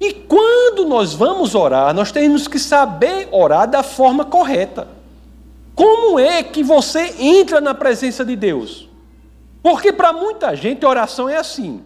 E 0.00 0.14
quando 0.14 0.86
nós 0.86 1.12
vamos 1.12 1.54
orar, 1.54 1.94
nós 1.94 2.10
temos 2.10 2.48
que 2.48 2.58
saber 2.58 3.28
orar 3.30 3.68
da 3.68 3.82
forma 3.82 4.24
correta. 4.24 4.88
Como 5.74 6.18
é 6.18 6.42
que 6.42 6.62
você 6.62 7.14
entra 7.18 7.60
na 7.60 7.74
presença 7.74 8.24
de 8.24 8.34
Deus? 8.34 8.88
Porque 9.62 9.92
para 9.92 10.10
muita 10.12 10.56
gente 10.56 10.86
oração 10.86 11.28
é 11.28 11.36
assim: 11.36 11.84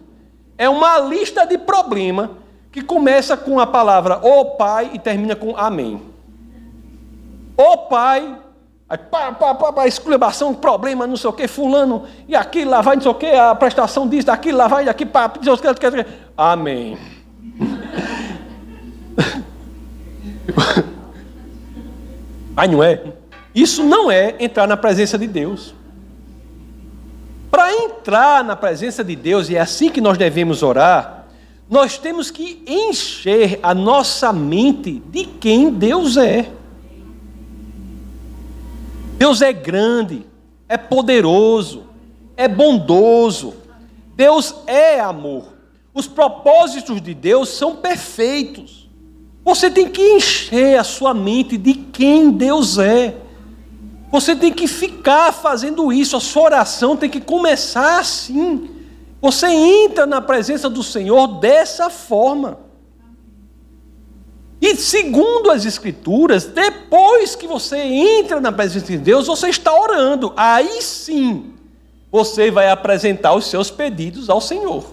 é 0.57 0.69
uma 0.69 0.97
lista 0.97 1.45
de 1.45 1.57
problema 1.57 2.31
que 2.71 2.81
começa 2.81 3.35
com 3.35 3.59
a 3.59 3.67
palavra 3.67 4.19
"Ó 4.23 4.39
oh, 4.39 4.45
Pai" 4.51 4.91
e 4.93 4.99
termina 4.99 5.35
com 5.35 5.55
Amém. 5.57 6.01
Ó 7.57 7.73
oh, 7.73 7.77
Pai, 7.89 8.37
Aí, 8.87 8.99
pá, 8.99 9.31
pá, 9.31 9.55
pá, 9.55 9.73
pá, 9.73 9.87
exclamação, 9.87 10.53
problema, 10.53 11.07
não 11.07 11.17
sei 11.17 11.27
o 11.27 11.33
que, 11.33 11.47
fulano, 11.47 12.03
e 12.27 12.35
aquilo 12.35 12.69
lá 12.69 12.81
vai, 12.81 12.95
não 12.95 13.01
sei 13.01 13.09
o 13.09 13.15
que, 13.15 13.25
a 13.25 13.55
prestação 13.55 14.07
disso, 14.07 14.27
daquilo 14.27 14.59
lá 14.59 14.67
vai, 14.67 14.85
daqui, 14.85 15.07
pá, 15.07 15.25
Deus 15.27 15.59
quer, 15.59 15.73
quer, 15.79 15.91
quer. 15.91 16.07
Amém. 16.37 16.95
Mas 22.55 22.69
não 22.69 22.83
é. 22.83 23.01
Isso 23.53 23.83
não 23.83 24.11
é 24.11 24.35
entrar 24.39 24.67
na 24.67 24.77
presença 24.77 25.17
de 25.17 25.27
Deus. 25.27 25.73
Para 27.49 27.73
entrar 27.73 28.43
na 28.43 28.55
presença 28.55 29.03
de 29.03 29.15
Deus, 29.15 29.49
e 29.49 29.55
é 29.55 29.61
assim 29.61 29.89
que 29.89 30.01
nós 30.01 30.17
devemos 30.17 30.61
orar, 30.61 31.25
nós 31.69 31.97
temos 31.97 32.29
que 32.29 32.63
encher 32.67 33.59
a 33.63 33.73
nossa 33.73 34.31
mente 34.31 35.01
de 35.09 35.25
quem 35.25 35.71
Deus 35.71 36.17
é. 36.17 36.51
Deus 39.17 39.41
é 39.41 39.53
grande, 39.53 40.25
é 40.67 40.77
poderoso, 40.77 41.83
é 42.35 42.47
bondoso. 42.47 43.55
Deus 44.15 44.55
é 44.67 44.99
amor. 44.99 45.53
Os 45.93 46.07
propósitos 46.07 47.01
de 47.01 47.13
Deus 47.13 47.49
são 47.49 47.77
perfeitos. 47.77 48.84
Você 49.45 49.69
tem 49.69 49.87
que 49.87 50.01
encher 50.01 50.79
a 50.79 50.83
sua 50.83 51.13
mente 51.13 51.55
de 51.55 51.75
quem 51.75 52.31
Deus 52.31 52.79
é. 52.79 53.15
Você 54.11 54.35
tem 54.35 54.51
que 54.51 54.67
ficar 54.67 55.31
fazendo 55.31 55.93
isso. 55.93 56.17
A 56.17 56.19
sua 56.19 56.43
oração 56.43 56.97
tem 56.97 57.07
que 57.07 57.21
começar 57.21 57.99
assim. 57.99 58.71
Você 59.21 59.45
entra 59.45 60.07
na 60.07 60.19
presença 60.19 60.67
do 60.67 60.81
Senhor 60.81 61.39
dessa 61.39 61.91
forma. 61.91 62.57
E 64.59 64.75
segundo 64.75 65.51
as 65.51 65.63
Escrituras, 65.63 66.45
depois 66.45 67.35
que 67.35 67.45
você 67.45 67.77
entra 67.77 68.41
na 68.41 68.51
presença 68.51 68.87
de 68.87 68.97
Deus, 68.97 69.27
você 69.27 69.49
está 69.49 69.71
orando. 69.79 70.33
Aí 70.35 70.81
sim, 70.81 71.53
você 72.11 72.49
vai 72.49 72.69
apresentar 72.71 73.35
os 73.35 73.45
seus 73.45 73.69
pedidos 73.69 74.27
ao 74.27 74.41
Senhor. 74.41 74.85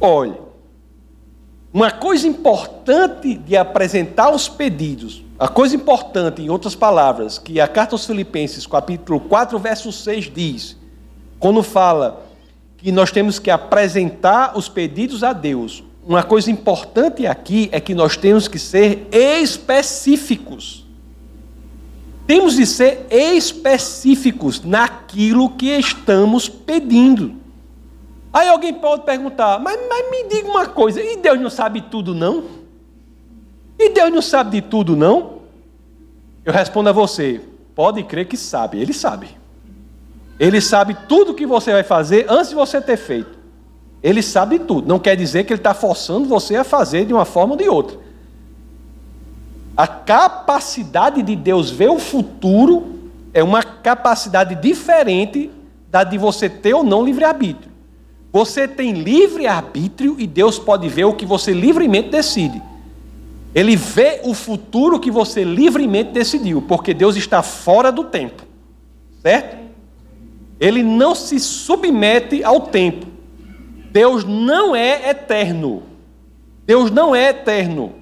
Olhe, 0.00 0.45
uma 1.76 1.90
coisa 1.90 2.26
importante 2.26 3.34
de 3.34 3.54
apresentar 3.54 4.34
os 4.34 4.48
pedidos, 4.48 5.22
a 5.38 5.46
coisa 5.46 5.76
importante, 5.76 6.40
em 6.40 6.48
outras 6.48 6.74
palavras, 6.74 7.38
que 7.38 7.60
a 7.60 7.68
carta 7.68 7.94
aos 7.94 8.06
Filipenses, 8.06 8.66
capítulo 8.66 9.20
4, 9.20 9.58
verso 9.58 9.92
6 9.92 10.32
diz, 10.34 10.74
quando 11.38 11.62
fala 11.62 12.24
que 12.78 12.90
nós 12.90 13.12
temos 13.12 13.38
que 13.38 13.50
apresentar 13.50 14.56
os 14.56 14.70
pedidos 14.70 15.22
a 15.22 15.34
Deus, 15.34 15.84
uma 16.02 16.22
coisa 16.22 16.50
importante 16.50 17.26
aqui 17.26 17.68
é 17.70 17.78
que 17.78 17.94
nós 17.94 18.16
temos 18.16 18.48
que 18.48 18.58
ser 18.58 19.06
específicos. 19.12 20.86
Temos 22.26 22.56
de 22.56 22.64
ser 22.64 23.06
específicos 23.10 24.64
naquilo 24.64 25.50
que 25.50 25.66
estamos 25.66 26.48
pedindo. 26.48 27.34
Aí 28.36 28.48
alguém 28.48 28.74
pode 28.74 29.00
perguntar, 29.00 29.58
mas, 29.58 29.80
mas 29.88 30.10
me 30.10 30.28
diga 30.28 30.46
uma 30.46 30.66
coisa, 30.66 31.02
e 31.02 31.16
Deus 31.16 31.40
não 31.40 31.48
sabe 31.48 31.80
tudo, 31.80 32.14
não? 32.14 32.44
E 33.78 33.88
Deus 33.88 34.12
não 34.12 34.20
sabe 34.20 34.60
de 34.60 34.68
tudo, 34.68 34.94
não? 34.94 35.38
Eu 36.44 36.52
respondo 36.52 36.90
a 36.90 36.92
você, 36.92 37.40
pode 37.74 38.02
crer 38.02 38.26
que 38.26 38.36
sabe, 38.36 38.78
Ele 38.78 38.92
sabe. 38.92 39.28
Ele 40.38 40.60
sabe 40.60 40.94
tudo 41.08 41.32
que 41.32 41.46
você 41.46 41.72
vai 41.72 41.82
fazer 41.82 42.26
antes 42.28 42.50
de 42.50 42.54
você 42.54 42.78
ter 42.78 42.98
feito. 42.98 43.38
Ele 44.02 44.22
sabe 44.22 44.58
tudo. 44.58 44.86
Não 44.86 44.98
quer 44.98 45.16
dizer 45.16 45.44
que 45.44 45.54
ele 45.54 45.60
está 45.60 45.72
forçando 45.72 46.28
você 46.28 46.56
a 46.56 46.64
fazer 46.64 47.06
de 47.06 47.14
uma 47.14 47.24
forma 47.24 47.54
ou 47.54 47.58
de 47.58 47.70
outra. 47.70 47.96
A 49.74 49.86
capacidade 49.86 51.22
de 51.22 51.34
Deus 51.34 51.70
ver 51.70 51.88
o 51.88 51.98
futuro 51.98 53.10
é 53.32 53.42
uma 53.42 53.62
capacidade 53.62 54.54
diferente 54.56 55.50
da 55.90 56.04
de 56.04 56.18
você 56.18 56.50
ter 56.50 56.74
ou 56.74 56.84
não 56.84 57.02
livre-arbítrio. 57.02 57.75
Você 58.36 58.68
tem 58.68 58.92
livre-arbítrio 58.92 60.16
e 60.18 60.26
Deus 60.26 60.58
pode 60.58 60.90
ver 60.90 61.04
o 61.04 61.14
que 61.14 61.24
você 61.24 61.54
livremente 61.54 62.10
decide. 62.10 62.60
Ele 63.54 63.74
vê 63.74 64.20
o 64.24 64.34
futuro 64.34 65.00
que 65.00 65.10
você 65.10 65.42
livremente 65.42 66.10
decidiu, 66.10 66.60
porque 66.60 66.92
Deus 66.92 67.16
está 67.16 67.42
fora 67.42 67.90
do 67.90 68.04
tempo. 68.04 68.42
certo? 69.22 69.56
Ele 70.60 70.82
não 70.82 71.14
se 71.14 71.40
submete 71.40 72.44
ao 72.44 72.60
tempo. 72.60 73.06
Deus 73.90 74.22
não 74.22 74.76
é 74.76 75.08
eterno. 75.08 75.84
Deus 76.66 76.90
não 76.90 77.16
é 77.16 77.30
eterno. 77.30 77.94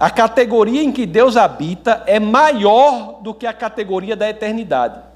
A 0.00 0.08
categoria 0.08 0.82
em 0.82 0.90
que 0.90 1.04
Deus 1.04 1.36
habita 1.36 2.02
é 2.06 2.18
maior 2.18 3.20
do 3.20 3.34
que 3.34 3.46
a 3.46 3.52
categoria 3.52 4.16
da 4.16 4.30
eternidade. 4.30 5.11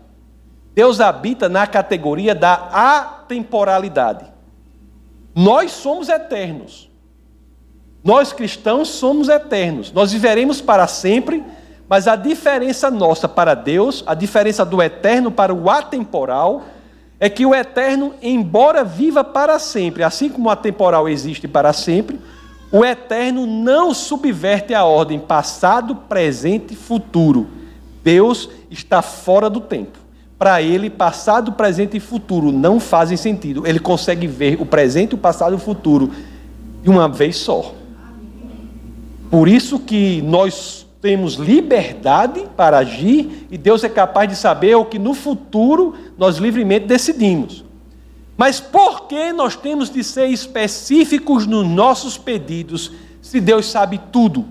Deus 0.77 1.01
habita 1.01 1.49
na 1.49 1.67
categoria 1.67 2.35
da 2.35 2.53
atemporalidade. 2.53 4.27
Nós 5.35 5.73
somos 5.73 6.11
eternos. 6.11 6.91
Nós 8.05 8.31
cristãos 8.31 8.89
somos 8.89 9.31
eternos. 9.31 9.91
Nós 9.91 10.13
viveremos 10.13 10.61
para 10.61 10.87
sempre, 10.87 11.43
mas 11.89 12.07
a 12.07 12.15
diferença 12.15 12.91
nossa 12.91 13.27
para 13.27 13.55
Deus, 13.55 14.05
a 14.07 14.13
diferença 14.13 14.67
do 14.67 14.83
eterno 14.83 15.33
para 15.33 15.55
o 15.55 15.71
atemporal, 15.71 16.65
é 17.19 17.31
que 17.31 17.47
o 17.47 17.55
eterno, 17.55 18.13
embora 18.21 18.85
viva 18.85 19.25
para 19.25 19.59
sempre, 19.59 20.03
assim 20.03 20.29
como 20.29 20.51
o 20.51 20.53
atemporal 20.53 21.09
existe 21.09 21.49
para 21.49 21.73
sempre, 21.73 22.21
o 22.71 22.85
eterno 22.85 23.47
não 23.47 23.95
subverte 23.95 24.75
a 24.75 24.85
ordem 24.85 25.19
passado, 25.19 25.97
presente 25.97 26.75
e 26.75 26.77
futuro. 26.77 27.49
Deus 28.03 28.51
está 28.71 29.01
fora 29.01 29.49
do 29.49 29.63
tempo. 29.63 30.05
Para 30.39 30.61
ele, 30.61 30.91
passado, 30.91 31.53
presente 31.53 31.97
e 31.97 32.01
futuro 32.01 32.53
não 32.53 32.79
fazem 32.79 33.17
sentido. 33.17 33.67
Ele 33.67 33.79
consegue 33.79 34.27
ver 34.27 34.61
o 34.61 34.67
presente, 34.67 35.15
o 35.15 35.19
passado 35.19 35.53
e 35.53 35.57
o 35.57 35.59
futuro 35.59 36.11
de 36.83 36.91
uma 36.91 37.09
vez 37.09 37.37
só. 37.37 37.75
Por 39.31 39.49
isso 39.49 39.79
que 39.79 40.21
nós 40.23 40.87
temos 41.01 41.35
liberdade 41.35 42.45
para 42.57 42.79
agir 42.79 43.47
e 43.51 43.57
Deus 43.57 43.83
é 43.85 43.89
capaz 43.89 44.29
de 44.29 44.37
saber 44.37 44.75
o 44.75 44.85
que 44.85 44.99
no 44.99 45.15
futuro 45.15 45.95
nós 46.19 46.37
livremente 46.37 46.87
decidimos. 46.87 47.65
Mas 48.37 48.61
por 48.61 49.07
que 49.07 49.33
nós 49.33 49.57
temos 49.57 49.89
de 49.89 50.05
ser 50.05 50.27
específicos 50.27 51.47
nos 51.47 51.67
nossos 51.67 52.19
pedidos 52.19 52.93
se 53.23 53.41
Deus 53.41 53.67
sabe 53.67 54.01
tudo? 54.13 54.45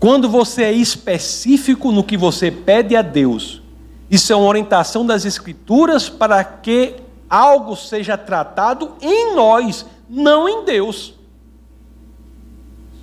Quando 0.00 0.28
você 0.28 0.64
é 0.64 0.72
específico 0.72 1.90
no 1.92 2.04
que 2.04 2.16
você 2.16 2.50
pede 2.50 2.96
a 2.96 3.02
Deus, 3.02 3.62
isso 4.10 4.32
é 4.32 4.36
uma 4.36 4.46
orientação 4.48 5.04
das 5.04 5.24
Escrituras 5.24 6.08
para 6.08 6.42
que 6.42 6.94
algo 7.28 7.76
seja 7.76 8.16
tratado 8.16 8.92
em 9.00 9.34
nós, 9.34 9.84
não 10.08 10.48
em 10.48 10.64
Deus. 10.64 11.14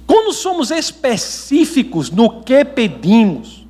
Quando 0.08 0.34
somos 0.34 0.72
específicos 0.72 2.10
no 2.10 2.42
que 2.42 2.64
pedimos, 2.66 3.66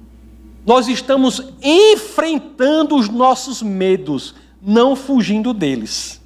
nós 0.65 0.88
estamos 0.88 1.41
enfrentando 1.62 2.95
os 2.95 3.10
nossos 3.10 3.62
medos, 3.62 4.34
não 4.62 4.95
fugindo 4.95 5.54
deles. 5.54 6.21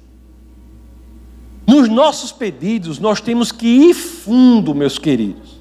Nos 1.66 1.88
nossos 1.88 2.32
pedidos, 2.32 2.98
nós 2.98 3.20
temos 3.20 3.52
que 3.52 3.66
ir 3.66 3.94
fundo, 3.94 4.74
meus 4.74 4.98
queridos, 4.98 5.60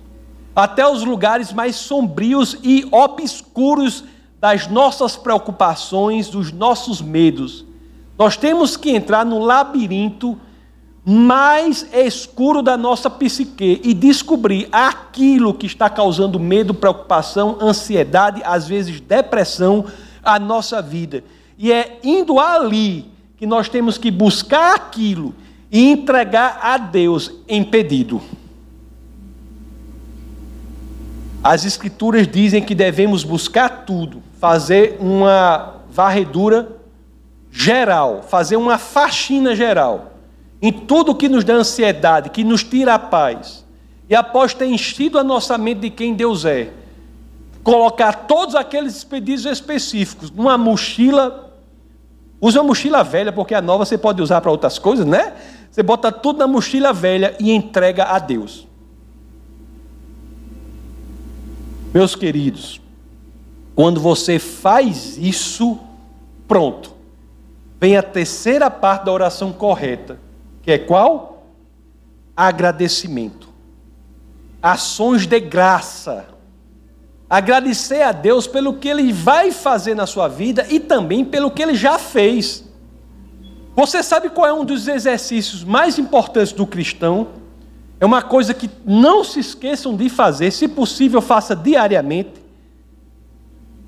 até 0.56 0.88
os 0.88 1.04
lugares 1.04 1.54
mais 1.54 1.76
sombrios 1.76 2.58
e 2.64 2.88
obscuros 2.92 4.04
das 4.40 4.68
nossas 4.68 5.16
preocupações, 5.16 6.30
dos 6.30 6.52
nossos 6.52 7.02
medos. 7.02 7.66
Nós 8.18 8.38
temos 8.38 8.78
que 8.78 8.92
entrar 8.92 9.26
no 9.26 9.40
labirinto 9.40 10.38
mais 11.06 11.88
escuro 11.94 12.62
da 12.62 12.78
nossa 12.78 13.10
psique 13.10 13.82
e 13.84 13.94
descobrir 13.94 14.68
aquilo 14.72 15.54
que 15.54 15.66
está 15.66 15.90
causando 15.90 16.40
medo, 16.40 16.74
preocupação, 16.74 17.58
ansiedade, 17.60 18.42
às 18.44 18.68
vezes 18.68 19.00
depressão 19.00 19.86
à 20.24 20.38
nossa 20.38 20.82
vida. 20.82 21.24
E 21.58 21.72
é 21.72 22.00
indo 22.04 22.40
ali 22.40 23.12
que 23.38 23.48
nós 23.48 23.70
temos 23.70 23.98
que 23.98 24.12
buscar 24.12 24.76
aquilo 24.76 25.34
e 25.72 25.90
entregar 25.90 26.60
a 26.62 26.78
Deus 26.78 27.32
em 27.48 27.64
pedido. 27.64 28.22
As 31.44 31.64
Escrituras 31.64 32.28
dizem 32.28 32.62
que 32.62 32.76
devemos 32.76 33.24
buscar 33.24 33.86
tudo, 33.86 34.22
fazer 34.40 34.98
uma 35.00 35.76
varredura 35.92 36.70
geral, 37.52 38.24
fazer 38.24 38.56
uma 38.56 38.78
faxina 38.78 39.56
geral 39.56 40.14
em 40.62 40.72
tudo 40.72 41.16
que 41.16 41.30
nos 41.30 41.44
dá 41.44 41.54
ansiedade, 41.54 42.30
que 42.30 42.44
nos 42.44 42.64
tira 42.64 42.96
a 42.96 43.00
paz, 43.00 43.66
e 44.10 44.16
após 44.16 44.54
ter 44.54 44.66
enchido 44.66 45.20
a 45.20 45.24
nossa 45.24 45.58
mente 45.58 45.82
de 45.82 45.90
quem 45.90 46.14
Deus 46.14 46.44
é, 46.46 46.72
colocar 47.64 48.14
todos 48.28 48.56
aqueles 48.56 49.04
pedidos 49.04 49.46
específicos 49.46 50.32
numa 50.32 50.58
mochila, 50.58 51.54
usa 52.42 52.60
uma 52.60 52.68
mochila 52.68 53.04
velha, 53.04 53.32
porque 53.32 53.54
a 53.54 53.62
nova 53.62 53.86
você 53.86 53.98
pode 53.98 54.22
usar 54.22 54.42
para 54.42 54.52
outras 54.52 54.80
coisas, 54.80 55.06
né? 55.06 55.34
Você 55.70 55.84
bota 55.84 56.12
tudo 56.12 56.40
na 56.40 56.48
mochila 56.48 56.92
velha 56.92 57.36
e 57.40 57.52
entrega 57.52 58.06
a 58.06 58.20
Deus. 58.20 58.68
Meus 61.94 62.16
queridos, 62.16 62.82
quando 63.80 64.02
você 64.02 64.38
faz 64.38 65.18
isso, 65.18 65.80
pronto. 66.46 66.94
Vem 67.80 67.96
a 67.96 68.04
terceira 68.04 68.70
parte 68.70 69.06
da 69.06 69.14
oração 69.14 69.54
correta 69.54 70.20
que 70.62 70.70
é 70.70 70.78
qual? 70.78 71.46
Agradecimento. 72.36 73.48
Ações 74.62 75.26
de 75.26 75.40
graça. 75.40 76.26
Agradecer 77.30 78.02
a 78.02 78.12
Deus 78.12 78.48
pelo 78.48 78.74
que 78.74 78.90
Ele 78.90 79.14
vai 79.14 79.50
fazer 79.50 79.96
na 79.96 80.06
sua 80.06 80.28
vida 80.28 80.68
e 80.70 80.82
também 80.82 81.24
pelo 81.24 81.50
que 81.50 81.62
Ele 81.62 81.74
já 81.74 81.98
fez. 81.98 82.66
Você 83.78 84.04
sabe 84.04 84.30
qual 84.30 84.46
é 84.46 84.52
um 84.52 84.66
dos 84.66 84.90
exercícios 84.90 85.64
mais 85.64 85.98
importantes 85.98 86.52
do 86.52 86.68
cristão? 86.68 87.30
É 87.98 88.06
uma 88.06 88.22
coisa 88.22 88.54
que 88.54 88.70
não 88.86 89.24
se 89.24 89.40
esqueçam 89.40 89.96
de 89.96 90.10
fazer, 90.10 90.52
se 90.52 90.68
possível, 90.68 91.22
faça 91.22 91.56
diariamente. 91.56 92.39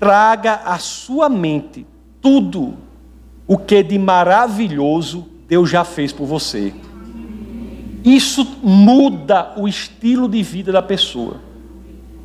Traga 0.02 0.54
à 0.64 0.80
sua 0.80 1.28
mente 1.28 1.86
tudo 2.20 2.74
o 3.46 3.56
que 3.56 3.84
de 3.84 3.96
maravilhoso 4.00 5.28
Deus 5.46 5.70
já 5.70 5.84
fez 5.84 6.12
por 6.12 6.26
você. 6.26 6.74
Isso 8.04 8.44
muda 8.64 9.52
o 9.56 9.68
estilo 9.68 10.28
de 10.28 10.42
vida 10.42 10.72
da 10.72 10.82
pessoa. 10.82 11.36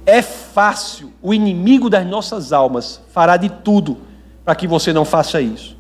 É 0.08 0.24
fácil, 0.24 1.13
o 1.22 1.36
inimigo 1.36 1.88
das 1.88 2.04
nossas 2.04 2.52
almas 2.52 3.00
fará 3.12 3.38
de 3.38 3.48
tudo 3.48 4.00
para 4.44 4.56
que 4.56 4.66
você 4.66 4.92
não 4.92 5.06
faça 5.06 5.40
isso. 5.40 5.78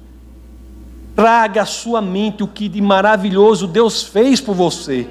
Traga 1.15 1.63
à 1.63 1.65
sua 1.65 1.99
mente 1.99 2.43
o 2.43 2.47
que 2.47 2.69
de 2.69 2.79
maravilhoso 2.79 3.65
Deus 3.65 4.03
fez 4.03 4.39
por 4.39 4.53
você. 4.53 5.09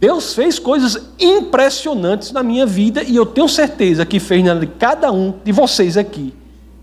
Deus 0.00 0.32
fez 0.32 0.58
coisas 0.58 1.12
impressionantes 1.18 2.32
na 2.32 2.42
minha 2.42 2.64
vida 2.64 3.02
e 3.02 3.14
eu 3.14 3.26
tenho 3.26 3.46
certeza 3.46 4.06
que 4.06 4.18
fez 4.18 4.42
na 4.42 4.54
de 4.54 4.66
cada 4.66 5.12
um 5.12 5.34
de 5.44 5.52
vocês 5.52 5.98
aqui. 5.98 6.32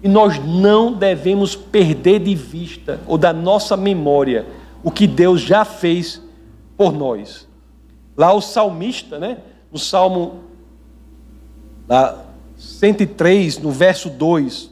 E 0.04 0.08
nós 0.08 0.38
não 0.46 0.94
devemos 0.94 1.56
perder 1.56 2.20
de 2.20 2.36
vista 2.36 3.02
ou 3.08 3.18
da 3.18 3.34
nossa 3.34 3.76
memória 3.76 4.46
o 4.84 4.92
que 4.92 5.08
Deus 5.08 5.42
já 5.42 5.66
fez 5.66 6.22
por 6.78 6.94
nós. 6.94 7.48
Lá 8.16 8.32
o 8.34 8.40
salmista, 8.40 9.18
né, 9.18 9.40
no 9.72 9.80
Salmo 9.80 10.44
lá, 11.90 12.24
103, 12.56 13.58
no 13.58 13.72
verso 13.72 14.12
2, 14.12 14.70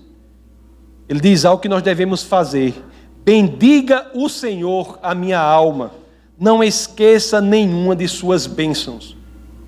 ele 1.09 1.19
diz 1.19 1.45
algo 1.45 1.63
que 1.63 1.69
nós 1.69 1.81
devemos 1.81 2.21
fazer: 2.21 2.75
Bendiga 3.23 4.11
o 4.13 4.29
Senhor 4.29 4.99
a 5.01 5.15
minha 5.15 5.39
alma, 5.39 5.91
não 6.39 6.63
esqueça 6.63 7.39
nenhuma 7.39 7.95
de 7.95 8.07
suas 8.07 8.45
bênçãos. 8.45 9.15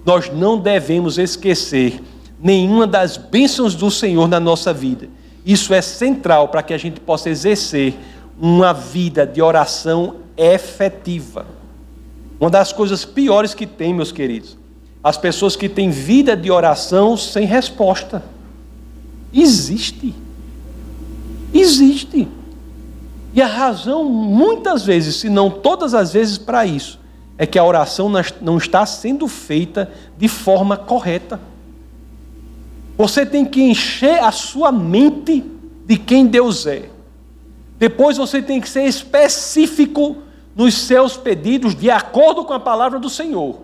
Nós 0.05 0.31
não 0.31 0.57
devemos 0.57 1.17
esquecer 1.17 2.01
nenhuma 2.41 2.85
das 2.85 3.17
bênçãos 3.17 3.75
do 3.75 3.89
Senhor 3.89 4.27
na 4.27 4.39
nossa 4.39 4.73
vida. 4.73 5.09
Isso 5.45 5.73
é 5.73 5.81
central 5.81 6.49
para 6.49 6.61
que 6.61 6.73
a 6.73 6.77
gente 6.77 6.99
possa 6.99 7.29
exercer 7.29 7.93
uma 8.39 8.73
vida 8.73 9.25
de 9.25 9.41
oração 9.41 10.17
efetiva. 10.35 11.45
Uma 12.39 12.49
das 12.49 12.71
coisas 12.71 13.03
piores 13.03 13.53
que 13.53 13.65
tem, 13.65 13.93
meus 13.93 14.11
queridos, 14.11 14.57
as 15.03 15.17
pessoas 15.17 15.55
que 15.55 15.69
têm 15.69 15.89
vida 15.89 16.35
de 16.35 16.51
oração 16.51 17.15
sem 17.15 17.45
resposta. 17.45 18.23
Existe. 19.33 20.13
Existe. 21.53 22.27
E 23.37 23.41
a 23.43 23.45
razão, 23.45 24.03
muitas 24.03 24.83
vezes, 24.83 25.17
se 25.17 25.29
não 25.29 25.51
todas 25.51 25.93
as 25.93 26.11
vezes, 26.11 26.39
para 26.39 26.65
isso, 26.65 26.99
é 27.37 27.45
que 27.45 27.59
a 27.59 27.63
oração 27.63 28.11
não 28.41 28.57
está 28.57 28.83
sendo 28.83 29.27
feita 29.27 29.91
de 30.17 30.27
forma 30.27 30.75
correta. 30.75 31.39
Você 32.97 33.27
tem 33.27 33.45
que 33.45 33.61
encher 33.61 34.23
a 34.23 34.31
sua 34.31 34.71
mente 34.71 35.45
de 35.85 35.97
quem 35.97 36.25
Deus 36.25 36.65
é. 36.65 36.89
Depois 37.77 38.17
você 38.17 38.41
tem 38.41 38.59
que 38.59 38.67
ser 38.67 38.85
específico 38.85 40.17
nos 40.55 40.73
seus 40.73 41.15
pedidos 41.15 41.75
de 41.75 41.91
acordo 41.91 42.43
com 42.43 42.53
a 42.53 42.59
palavra 42.59 42.97
do 42.97 43.07
Senhor. 43.07 43.61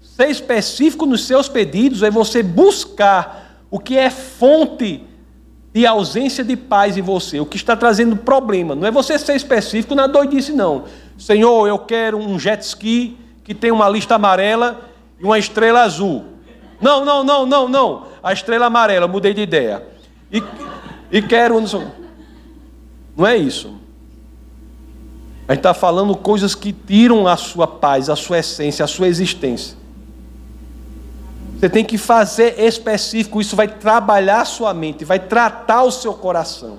Ser 0.00 0.30
específico 0.30 1.04
nos 1.04 1.26
seus 1.26 1.46
pedidos 1.46 2.02
é 2.02 2.10
você 2.10 2.42
buscar 2.42 3.60
o 3.70 3.78
que 3.78 3.98
é 3.98 4.08
fonte 4.08 5.04
de 5.72 5.86
ausência 5.86 6.42
de 6.42 6.56
paz 6.56 6.96
em 6.96 7.02
você, 7.02 7.38
o 7.38 7.46
que 7.46 7.56
está 7.56 7.76
trazendo 7.76 8.16
problema. 8.16 8.74
Não 8.74 8.86
é 8.86 8.90
você 8.90 9.18
ser 9.18 9.36
específico 9.36 9.94
na 9.94 10.06
doidice, 10.06 10.52
não. 10.52 10.84
Senhor, 11.16 11.68
eu 11.68 11.78
quero 11.78 12.18
um 12.18 12.38
jet 12.38 12.62
ski 12.62 13.16
que 13.44 13.54
tem 13.54 13.70
uma 13.70 13.88
lista 13.88 14.16
amarela 14.16 14.80
e 15.18 15.24
uma 15.24 15.38
estrela 15.38 15.82
azul. 15.82 16.24
Não, 16.80 17.04
não, 17.04 17.22
não, 17.22 17.46
não, 17.46 17.68
não. 17.68 18.06
A 18.22 18.32
estrela 18.32 18.66
amarela, 18.66 19.06
mudei 19.06 19.32
de 19.32 19.42
ideia. 19.42 19.86
E, 20.32 20.42
e 21.12 21.22
quero. 21.22 21.60
Não 23.16 23.26
é 23.26 23.36
isso. 23.36 23.74
A 25.46 25.52
gente 25.52 25.60
está 25.60 25.74
falando 25.74 26.16
coisas 26.16 26.54
que 26.54 26.72
tiram 26.72 27.26
a 27.26 27.36
sua 27.36 27.66
paz, 27.66 28.08
a 28.08 28.16
sua 28.16 28.38
essência, 28.38 28.84
a 28.84 28.88
sua 28.88 29.08
existência. 29.08 29.76
Você 31.60 31.68
tem 31.68 31.84
que 31.84 31.98
fazer 31.98 32.58
específico, 32.58 33.38
isso 33.38 33.54
vai 33.54 33.68
trabalhar 33.68 34.40
a 34.40 34.44
sua 34.46 34.72
mente, 34.72 35.04
vai 35.04 35.18
tratar 35.18 35.82
o 35.82 35.90
seu 35.90 36.14
coração. 36.14 36.78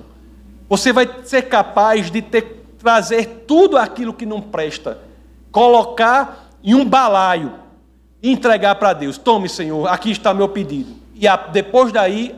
Você 0.68 0.92
vai 0.92 1.08
ser 1.22 1.42
capaz 1.42 2.10
de 2.10 2.20
ter, 2.20 2.64
trazer 2.80 3.44
tudo 3.46 3.76
aquilo 3.76 4.12
que 4.12 4.26
não 4.26 4.40
presta, 4.40 4.98
colocar 5.52 6.50
em 6.64 6.74
um 6.74 6.84
balaio 6.84 7.62
entregar 8.20 8.74
para 8.74 8.92
Deus. 8.92 9.16
Tome, 9.16 9.48
Senhor, 9.48 9.86
aqui 9.86 10.10
está 10.10 10.34
meu 10.34 10.48
pedido. 10.48 10.94
E 11.14 11.28
a, 11.28 11.36
depois 11.36 11.92
daí, 11.92 12.34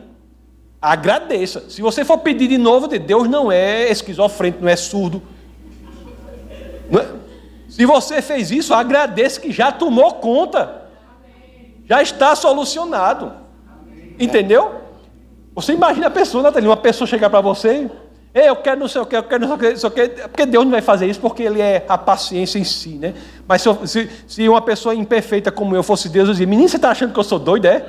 agradeça. 0.79 1.67
Se 1.69 1.81
você 1.81 2.05
for 2.05 2.19
pedir 2.19 2.47
de 2.47 2.59
novo, 2.59 2.87
Deus 2.87 3.27
não 3.27 3.51
é 3.51 3.89
esquizofrênico, 3.89 4.63
não 4.63 4.69
é 4.69 4.75
surdo. 4.75 5.19
Não 6.91 6.99
é? 6.99 7.07
Se 7.69 7.87
você 7.87 8.21
fez 8.21 8.51
isso, 8.51 8.71
agradeça 8.71 9.41
que 9.41 9.51
já 9.51 9.71
tomou 9.71 10.13
conta. 10.13 10.84
Já 11.85 12.01
está 12.01 12.35
solucionado. 12.35 13.33
Entendeu? 14.19 14.75
Você 15.53 15.73
imagina 15.73 16.07
a 16.07 16.11
pessoa, 16.11 16.43
Natalia, 16.43 16.69
uma 16.69 16.77
pessoa 16.77 17.07
chegar 17.07 17.29
para 17.29 17.41
você, 17.41 17.89
Ei, 18.33 18.49
eu 18.49 18.55
quero 18.57 18.77
não 18.81 18.87
sei 18.89 18.99
o 18.99 19.05
que, 19.05 19.15
eu 19.15 19.23
quero 19.23 19.47
não 19.47 19.57
sei 19.57 19.87
o 19.87 19.91
que, 19.91 20.09
porque 20.27 20.45
Deus 20.45 20.65
não 20.65 20.71
vai 20.71 20.81
fazer 20.81 21.07
isso, 21.07 21.21
porque 21.21 21.43
Ele 21.43 21.61
é 21.61 21.85
a 21.87 21.97
paciência 21.97 22.59
em 22.59 22.65
si, 22.65 22.89
né? 22.89 23.13
Mas 23.47 23.61
se, 23.61 23.69
eu, 23.69 23.87
se, 23.87 24.09
se 24.27 24.49
uma 24.49 24.61
pessoa 24.61 24.93
imperfeita 24.93 25.53
como 25.53 25.73
eu 25.73 25.81
fosse 25.81 26.09
Deus, 26.09 26.27
eu 26.27 26.33
dizia, 26.33 26.45
menino, 26.45 26.67
você 26.67 26.75
está 26.75 26.89
achando 26.89 27.13
que 27.13 27.19
eu 27.19 27.23
sou 27.23 27.39
doido, 27.39 27.63
é? 27.67 27.85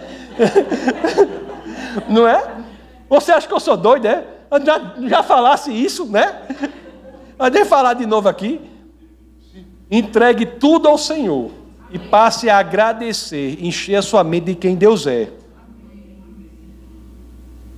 não 2.08 2.28
é? 2.28 2.44
Você 3.08 3.32
acha 3.32 3.48
que 3.48 3.52
eu 3.52 3.58
sou 3.58 3.76
doido, 3.76 4.06
é? 4.06 4.22
Já, 4.64 4.94
já 5.08 5.22
falasse 5.24 5.72
isso, 5.72 6.06
né? 6.06 6.42
Mas 7.36 7.52
eu 7.52 7.66
falar 7.66 7.94
de 7.94 8.06
novo 8.06 8.28
aqui. 8.28 8.60
Entregue 9.90 10.46
tudo 10.46 10.86
ao 10.86 10.96
Senhor 10.96 11.50
e 11.90 11.98
passe 11.98 12.50
a 12.50 12.58
agradecer, 12.58 13.58
encher 13.64 13.96
a 13.96 14.02
sua 14.02 14.24
mente 14.24 14.46
de 14.46 14.54
quem 14.54 14.74
Deus 14.74 15.06
é. 15.06 15.30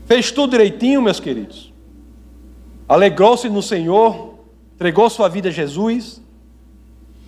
Fez 0.06 0.32
tudo 0.32 0.52
direitinho, 0.52 1.02
meus 1.02 1.20
queridos? 1.20 1.72
Alegrou-se 2.88 3.48
no 3.50 3.62
Senhor, 3.62 4.34
entregou 4.74 5.10
sua 5.10 5.28
vida 5.28 5.50
a 5.50 5.52
Jesus. 5.52 6.22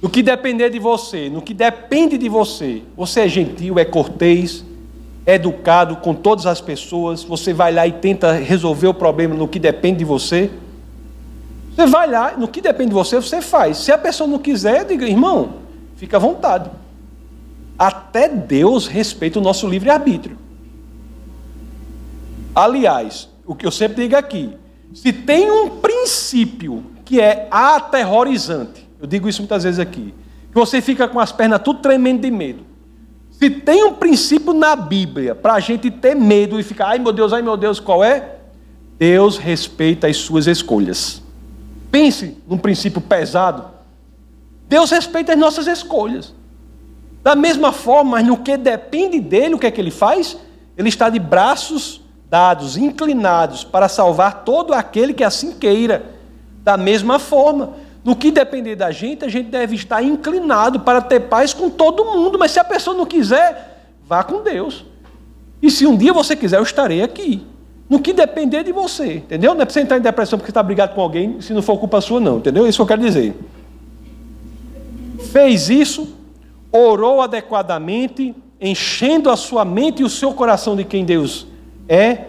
No 0.01 0.09
que 0.09 0.23
depender 0.23 0.71
de 0.71 0.79
você, 0.79 1.29
no 1.29 1.43
que 1.43 1.53
depende 1.53 2.17
de 2.17 2.29
você, 2.29 2.83
você 2.97 3.21
é 3.21 3.29
gentil, 3.29 3.79
é 3.79 3.85
cortês, 3.85 4.65
é 5.27 5.35
educado 5.35 5.97
com 5.97 6.15
todas 6.15 6.47
as 6.47 6.63
pessoas, 6.63 7.23
você 7.23 7.53
vai 7.53 7.71
lá 7.71 7.87
e 7.87 7.93
tenta 7.93 8.33
resolver 8.33 8.87
o 8.87 8.95
problema 8.95 9.35
no 9.35 9.47
que 9.47 9.59
depende 9.59 9.99
de 9.99 10.05
você. 10.07 10.51
Você 11.77 11.87
vai 11.87 12.11
lá, 12.11 12.35
no 12.37 12.49
que 12.49 12.63
depende 12.63 12.89
de 12.89 12.95
você, 12.95 13.17
você 13.17 13.43
faz. 13.43 13.77
Se 13.77 13.93
a 13.93 13.99
pessoa 13.99 14.27
não 14.27 14.39
quiser, 14.39 14.87
diga, 14.87 15.07
irmão, 15.07 15.55
fica 16.01 16.17
à 16.17 16.21
vontade. 16.21 16.71
Até 17.79 18.27
Deus 18.27 18.87
respeita 18.87 19.39
o 19.39 19.43
nosso 19.43 19.69
livre-arbítrio. 19.69 20.39
Aliás, 22.55 23.29
o 23.45 23.55
que 23.55 23.67
eu 23.67 23.71
sempre 23.71 24.05
digo 24.05 24.17
aqui, 24.17 24.57
se 24.95 25.13
tem 25.13 25.51
um 25.51 25.77
princípio 25.79 26.85
que 27.05 27.21
é 27.21 27.47
aterrorizante, 27.51 28.89
eu 28.99 29.07
digo 29.07 29.29
isso 29.29 29.43
muitas 29.43 29.63
vezes 29.63 29.79
aqui, 29.79 30.15
que 30.49 30.55
você 30.55 30.81
fica 30.81 31.07
com 31.07 31.21
as 31.21 31.33
pernas 31.33 31.61
tudo 31.63 31.81
tremendo 31.81 32.23
de 32.23 32.31
medo. 32.31 32.65
Se 33.31 33.51
tem 33.51 33.85
um 33.85 33.93
princípio 33.93 34.55
na 34.55 34.75
Bíblia 34.75 35.35
para 35.35 35.53
a 35.53 35.61
gente 35.61 35.91
ter 35.91 36.17
medo 36.17 36.59
e 36.59 36.63
ficar, 36.63 36.89
ai 36.89 36.99
meu 36.99 37.13
Deus, 37.13 37.31
ai 37.31 37.43
meu 37.43 37.59
Deus, 37.59 37.79
qual 37.79 38.03
é? 38.03 38.37
Deus 38.99 39.37
respeita 39.37 40.07
as 40.07 40.17
suas 40.17 40.47
escolhas. 40.47 41.23
Pense 41.91 42.39
num 42.49 42.57
princípio 42.57 43.03
pesado. 43.03 43.70
Deus 44.71 44.89
respeita 44.93 45.33
as 45.33 45.39
nossas 45.39 45.67
escolhas. 45.67 46.33
Da 47.25 47.35
mesma 47.35 47.73
forma, 47.73 48.13
mas 48.13 48.27
no 48.27 48.37
que 48.37 48.57
depende 48.57 49.19
dele, 49.19 49.57
o 49.57 49.59
que 49.59 49.67
é 49.67 49.71
que 49.71 49.81
ele 49.81 49.91
faz? 49.91 50.37
Ele 50.79 50.89
está 50.89 51.11
de 51.11 51.19
braços 51.19 52.01
dados, 52.31 52.77
inclinados 52.77 53.65
para 53.65 53.89
salvar 53.89 54.45
todo 54.45 54.73
aquele 54.73 55.13
que 55.13 55.25
assim 55.25 55.55
queira. 55.55 56.05
Da 56.63 56.77
mesma 56.77 57.19
forma, 57.19 57.71
no 58.05 58.15
que 58.15 58.31
depender 58.31 58.77
da 58.77 58.93
gente, 58.93 59.25
a 59.25 59.29
gente 59.29 59.51
deve 59.51 59.75
estar 59.75 60.05
inclinado 60.05 60.79
para 60.79 61.01
ter 61.01 61.19
paz 61.19 61.53
com 61.53 61.69
todo 61.69 62.05
mundo, 62.05 62.39
mas 62.39 62.53
se 62.53 62.61
a 62.61 62.65
pessoa 62.65 62.97
não 62.97 63.05
quiser, 63.05 63.91
vá 64.07 64.23
com 64.23 64.41
Deus. 64.41 64.85
E 65.61 65.69
se 65.69 65.85
um 65.85 65.97
dia 65.97 66.13
você 66.13 66.37
quiser, 66.37 66.59
eu 66.59 66.63
estarei 66.63 67.03
aqui. 67.03 67.45
No 67.89 67.99
que 67.99 68.13
depender 68.13 68.63
de 68.63 68.71
você, 68.71 69.15
entendeu? 69.15 69.53
Não 69.53 69.63
é 69.63 69.65
para 69.65 69.73
você 69.73 69.81
entrar 69.81 69.99
em 69.99 70.01
depressão 70.01 70.39
porque 70.39 70.53
está 70.53 70.63
brigado 70.63 70.95
com 70.95 71.01
alguém, 71.01 71.41
se 71.41 71.53
não 71.53 71.61
for 71.61 71.77
culpa 71.77 72.01
sua, 72.01 72.21
não, 72.21 72.39
entendeu? 72.39 72.69
Isso 72.69 72.79
que 72.79 72.83
eu 72.83 72.87
quero 72.87 73.03
dizer. 73.03 73.35
Fez 75.33 75.71
isso, 75.71 76.09
orou 76.73 77.21
adequadamente, 77.21 78.35
enchendo 78.61 79.31
a 79.31 79.37
sua 79.37 79.65
mente 79.65 80.03
e 80.03 80.05
o 80.05 80.09
seu 80.09 80.33
coração 80.33 80.77
de 80.77 80.85
quem 80.85 81.05
Deus 81.05 81.47
é, 81.89 82.27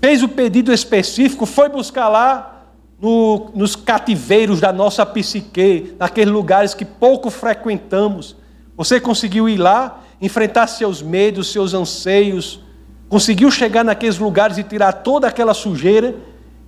fez 0.00 0.22
o 0.22 0.28
pedido 0.28 0.72
específico, 0.72 1.46
foi 1.46 1.68
buscar 1.68 2.08
lá 2.08 2.66
no, 3.00 3.50
nos 3.54 3.74
cativeiros 3.74 4.60
da 4.60 4.72
nossa 4.72 5.04
psique, 5.04 5.94
naqueles 5.98 6.32
lugares 6.32 6.74
que 6.74 6.84
pouco 6.84 7.30
frequentamos. 7.30 8.36
Você 8.76 9.00
conseguiu 9.00 9.48
ir 9.48 9.56
lá, 9.56 10.02
enfrentar 10.20 10.66
seus 10.66 11.00
medos, 11.00 11.50
seus 11.50 11.74
anseios, 11.74 12.60
conseguiu 13.08 13.50
chegar 13.50 13.84
naqueles 13.84 14.18
lugares 14.18 14.58
e 14.58 14.62
tirar 14.62 14.92
toda 14.92 15.28
aquela 15.28 15.54
sujeira 15.54 16.14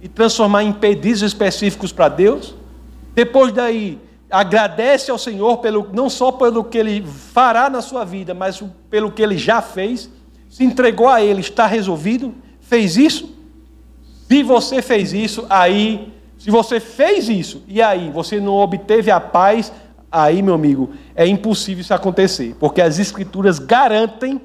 e 0.01 0.09
transformar 0.09 0.63
em 0.63 0.73
pedidos 0.73 1.23
específicos 1.23 1.93
para 1.93 2.09
Deus? 2.09 2.55
Depois 3.15 3.53
daí, 3.53 3.99
agradece 4.31 5.11
ao 5.11 5.19
Senhor 5.19 5.59
pelo, 5.59 5.89
não 5.93 6.11
só 6.11 6.33
pelo 6.33 6.65
que 6.65 6.79
Ele 6.79 7.05
fará 7.07 7.71
na 7.71 7.81
sua 7.81 8.05
vida, 8.05 8.35
mas 8.35 8.63
pelo 8.91 9.11
que 9.11 9.23
Ele 9.23 9.39
já 9.39 9.63
fez 9.63 10.11
se 10.49 10.65
entregou 10.65 11.09
a 11.09 11.23
Ele, 11.23 11.41
está 11.41 11.67
resolvido? 11.67 12.35
Fez 12.61 12.97
isso? 12.97 13.35
Se 14.29 14.43
você 14.43 14.83
fez 14.83 15.13
isso, 15.13 15.47
aí, 15.49 16.13
se 16.39 16.51
você 16.51 16.81
fez 16.81 17.29
isso 17.29 17.63
e 17.69 17.81
aí 17.81 18.11
você 18.11 18.41
não 18.41 18.55
obteve 18.55 19.11
a 19.11 19.21
paz, 19.21 19.73
aí, 20.11 20.43
meu 20.43 20.55
amigo, 20.55 20.91
é 21.15 21.27
impossível 21.27 21.83
isso 21.83 21.95
acontecer, 21.95 22.57
porque 22.59 22.81
as 22.81 22.99
Escrituras 22.99 23.59
garantem 23.59 24.41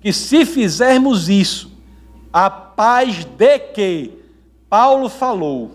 que 0.00 0.12
se 0.12 0.46
fizermos 0.46 1.28
isso, 1.28 1.70
a 2.32 2.48
paz 2.48 3.24
de 3.24 3.58
que 3.58 4.12
Paulo 4.70 5.08
falou 5.08 5.72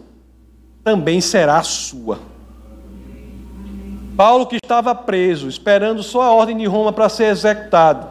também 0.83 1.19
será 1.21 1.61
sua. 1.61 2.32
Paulo 4.15 4.45
que 4.45 4.57
estava 4.57 4.93
preso, 4.93 5.47
esperando 5.47 6.03
só 6.03 6.21
a 6.21 6.31
ordem 6.31 6.57
de 6.57 6.65
Roma 6.65 6.93
para 6.93 7.09
ser 7.09 7.25
executado, 7.25 8.07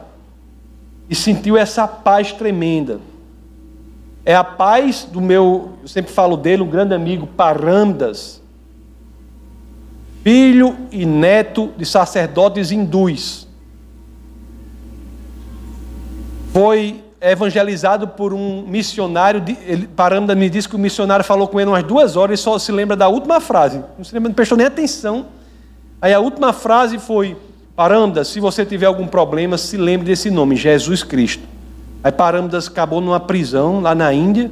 e 1.08 1.14
sentiu 1.14 1.56
essa 1.56 1.86
paz 1.86 2.32
tremenda. 2.32 3.00
É 4.24 4.34
a 4.34 4.44
paz 4.44 5.04
do 5.10 5.20
meu, 5.20 5.72
eu 5.82 5.88
sempre 5.88 6.12
falo 6.12 6.36
dele, 6.36 6.62
um 6.62 6.68
grande 6.68 6.94
amigo, 6.94 7.26
Parandas, 7.26 8.40
filho 10.22 10.76
e 10.90 11.04
neto 11.04 11.70
de 11.76 11.84
sacerdotes 11.84 12.70
hindus. 12.70 13.48
Foi 16.52 17.02
evangelizado 17.20 18.08
por 18.08 18.34
um 18.34 18.62
missionário. 18.66 19.42
Ele, 19.64 19.88
me 20.36 20.50
disse 20.50 20.68
que 20.68 20.76
o 20.76 20.78
missionário 20.78 21.24
falou 21.24 21.48
com 21.48 21.60
ele 21.60 21.70
umas 21.70 21.84
duas 21.84 22.16
horas 22.16 22.38
e 22.38 22.42
só 22.42 22.58
se 22.58 22.70
lembra 22.70 22.96
da 22.96 23.08
última 23.08 23.40
frase. 23.40 23.82
Não 23.96 24.04
se 24.04 24.12
lembra, 24.12 24.28
não 24.28 24.34
prestou 24.34 24.58
nem 24.58 24.66
atenção. 24.66 25.26
Aí 26.02 26.12
a 26.12 26.18
última 26.18 26.52
frase 26.52 26.98
foi: 26.98 27.36
Parâmdas, 27.76 28.26
se 28.26 28.40
você 28.40 28.66
tiver 28.66 28.86
algum 28.86 29.06
problema, 29.06 29.56
se 29.56 29.76
lembre 29.76 30.06
desse 30.06 30.28
nome, 30.32 30.56
Jesus 30.56 31.04
Cristo. 31.04 31.44
Aí 32.02 32.10
Parâmdas 32.10 32.66
acabou 32.66 33.00
numa 33.00 33.20
prisão 33.20 33.80
lá 33.80 33.94
na 33.94 34.12
Índia. 34.12 34.50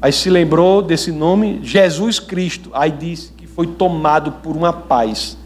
Aí 0.00 0.12
se 0.12 0.30
lembrou 0.30 0.80
desse 0.80 1.10
nome, 1.10 1.58
Jesus 1.64 2.20
Cristo. 2.20 2.70
Aí 2.72 2.92
disse 2.92 3.32
que 3.32 3.48
foi 3.48 3.66
tomado 3.66 4.30
por 4.30 4.56
uma 4.56 4.72
paz 4.72 5.36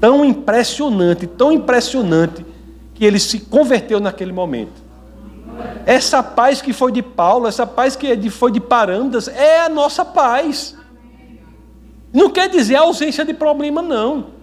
tão 0.00 0.24
impressionante, 0.24 1.26
tão 1.26 1.50
impressionante, 1.50 2.46
que 2.94 3.04
ele 3.04 3.18
se 3.18 3.40
converteu 3.40 3.98
naquele 3.98 4.30
momento. 4.30 4.80
Essa 5.84 6.22
paz 6.22 6.62
que 6.62 6.72
foi 6.72 6.92
de 6.92 7.02
Paulo, 7.02 7.48
essa 7.48 7.66
paz 7.66 7.96
que 7.96 8.30
foi 8.30 8.52
de 8.52 8.60
Parandas, 8.60 9.26
é 9.26 9.62
a 9.62 9.68
nossa 9.68 10.04
paz. 10.04 10.76
Não 12.12 12.30
quer 12.30 12.48
dizer 12.48 12.76
ausência 12.76 13.24
de 13.24 13.34
problema, 13.34 13.82
não. 13.82 14.37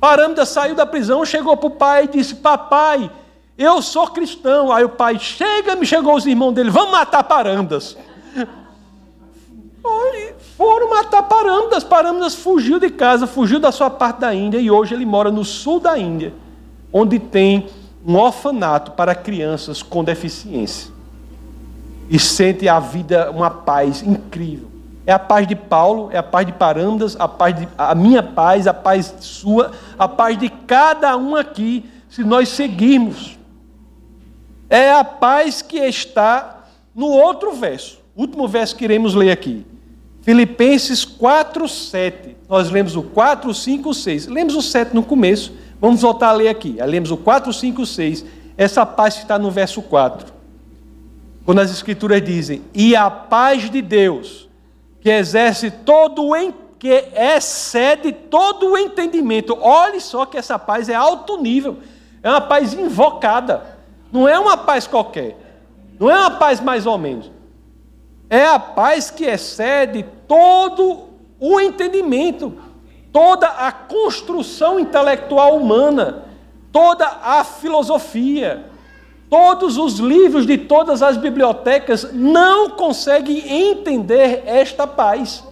Parâmida 0.00 0.46
saiu 0.46 0.74
da 0.74 0.86
prisão, 0.86 1.24
chegou 1.26 1.56
para 1.56 1.66
o 1.66 1.70
pai 1.70 2.04
e 2.04 2.08
disse: 2.08 2.36
Papai, 2.36 3.10
Eu 3.58 3.82
sou 3.82 4.08
cristão. 4.08 4.72
Aí 4.72 4.82
o 4.82 4.88
pai 4.88 5.18
chega, 5.18 5.76
me 5.76 5.84
chegou 5.84 6.14
os 6.14 6.24
irmãos 6.24 6.52
dele, 6.52 6.70
vamos 6.70 6.92
matar 6.92 7.22
Parandas. 7.22 7.96
Foram 10.56 10.88
matar 10.88 11.22
Parandas. 11.24 11.84
Parandas 11.84 12.34
fugiu 12.34 12.80
de 12.80 12.88
casa, 12.88 13.26
fugiu 13.26 13.60
da 13.60 13.70
sua 13.70 13.90
parte 13.90 14.20
da 14.20 14.34
Índia 14.34 14.58
e 14.58 14.70
hoje 14.70 14.94
ele 14.94 15.04
mora 15.04 15.30
no 15.30 15.44
sul 15.44 15.78
da 15.78 15.98
Índia, 15.98 16.32
onde 16.90 17.18
tem 17.18 17.68
um 18.06 18.16
orfanato 18.16 18.92
para 18.92 19.14
crianças 19.14 19.82
com 19.82 20.02
deficiência. 20.02 20.90
E 22.08 22.18
sente 22.18 22.68
a 22.68 22.80
vida 22.80 23.30
uma 23.30 23.50
paz 23.50 24.02
incrível. 24.02 24.69
É 25.10 25.12
a 25.12 25.18
paz 25.18 25.44
de 25.44 25.56
Paulo, 25.56 26.08
é 26.12 26.18
a 26.18 26.22
paz 26.22 26.46
de 26.46 26.52
Parandas, 26.52 27.16
a 27.18 27.26
paz 27.26 27.58
de, 27.58 27.68
a 27.76 27.96
minha 27.96 28.22
paz, 28.22 28.68
a 28.68 28.72
paz 28.72 29.12
sua, 29.18 29.72
a 29.98 30.06
paz 30.06 30.38
de 30.38 30.48
cada 30.48 31.16
um 31.16 31.34
aqui, 31.34 31.84
se 32.08 32.22
nós 32.22 32.48
seguirmos. 32.50 33.36
É 34.68 34.92
a 34.92 35.02
paz 35.02 35.62
que 35.62 35.78
está 35.78 36.62
no 36.94 37.08
outro 37.08 37.52
verso, 37.54 37.98
último 38.14 38.46
verso 38.46 38.76
que 38.76 38.84
iremos 38.84 39.16
ler 39.16 39.32
aqui. 39.32 39.66
Filipenses 40.22 41.04
4, 41.04 41.66
7. 41.66 42.36
Nós 42.48 42.70
lemos 42.70 42.94
o 42.94 43.02
4, 43.02 43.52
5, 43.52 43.92
6. 43.92 44.28
Lemos 44.28 44.54
o 44.54 44.62
7 44.62 44.94
no 44.94 45.02
começo, 45.02 45.52
vamos 45.80 46.02
voltar 46.02 46.28
a 46.28 46.34
ler 46.34 46.50
aqui. 46.50 46.76
Lemos 46.86 47.10
o 47.10 47.16
4, 47.16 47.52
5, 47.52 47.84
6. 47.84 48.24
Essa 48.56 48.86
paz 48.86 49.16
está 49.16 49.36
no 49.40 49.50
verso 49.50 49.82
4. 49.82 50.32
Quando 51.44 51.58
as 51.58 51.72
escrituras 51.72 52.22
dizem: 52.22 52.62
"E 52.72 52.94
a 52.94 53.10
paz 53.10 53.68
de 53.68 53.82
Deus, 53.82 54.48
que 55.00 55.10
exerce 55.10 55.70
todo 55.70 56.28
o 56.28 56.52
que 56.78 57.08
excede 57.14 58.12
todo 58.12 58.72
o 58.72 58.78
entendimento". 58.78 59.56
Olhe 59.60 60.00
só 60.00 60.24
que 60.26 60.38
essa 60.38 60.58
paz 60.58 60.88
é 60.88 60.94
alto 60.94 61.36
nível. 61.36 61.78
É 62.22 62.30
uma 62.30 62.40
paz 62.40 62.74
invocada. 62.74 63.78
Não 64.12 64.28
é 64.28 64.38
uma 64.38 64.56
paz 64.56 64.86
qualquer. 64.86 65.36
Não 65.98 66.10
é 66.10 66.18
uma 66.18 66.30
paz 66.32 66.60
mais 66.60 66.86
ou 66.86 66.96
menos. 66.96 67.30
É 68.28 68.46
a 68.46 68.58
paz 68.58 69.10
que 69.10 69.24
excede 69.24 70.04
todo 70.26 71.08
o 71.40 71.60
entendimento, 71.60 72.56
toda 73.12 73.48
a 73.48 73.72
construção 73.72 74.78
intelectual 74.78 75.56
humana, 75.56 76.24
toda 76.70 77.06
a 77.22 77.42
filosofia, 77.42 78.70
todos 79.30 79.78
os 79.78 80.00
livros 80.00 80.44
de 80.44 80.58
todas 80.58 81.02
as 81.02 81.16
bibliotecas 81.16 82.12
não 82.12 82.70
conseguem 82.70 83.70
entender 83.70 84.42
esta 84.44 84.86
paz. 84.88 85.44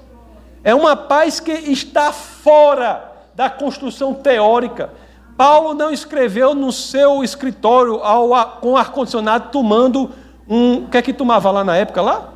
É 0.64 0.74
uma 0.74 0.96
paz 0.96 1.38
que 1.38 1.52
está 1.52 2.12
fora 2.12 3.12
da 3.34 3.48
construção 3.48 4.12
teórica. 4.12 4.90
Paulo 5.36 5.72
não 5.72 5.92
escreveu 5.92 6.52
no 6.52 6.72
seu 6.72 7.22
escritório 7.22 8.02
ao, 8.02 8.58
com 8.60 8.76
ar-condicionado 8.76 9.50
tomando 9.52 10.10
um. 10.48 10.78
O 10.78 10.88
que 10.88 10.96
é 10.98 11.02
que 11.02 11.12
tomava 11.12 11.48
lá 11.52 11.62
na 11.62 11.76
época 11.76 12.02
lá? 12.02 12.30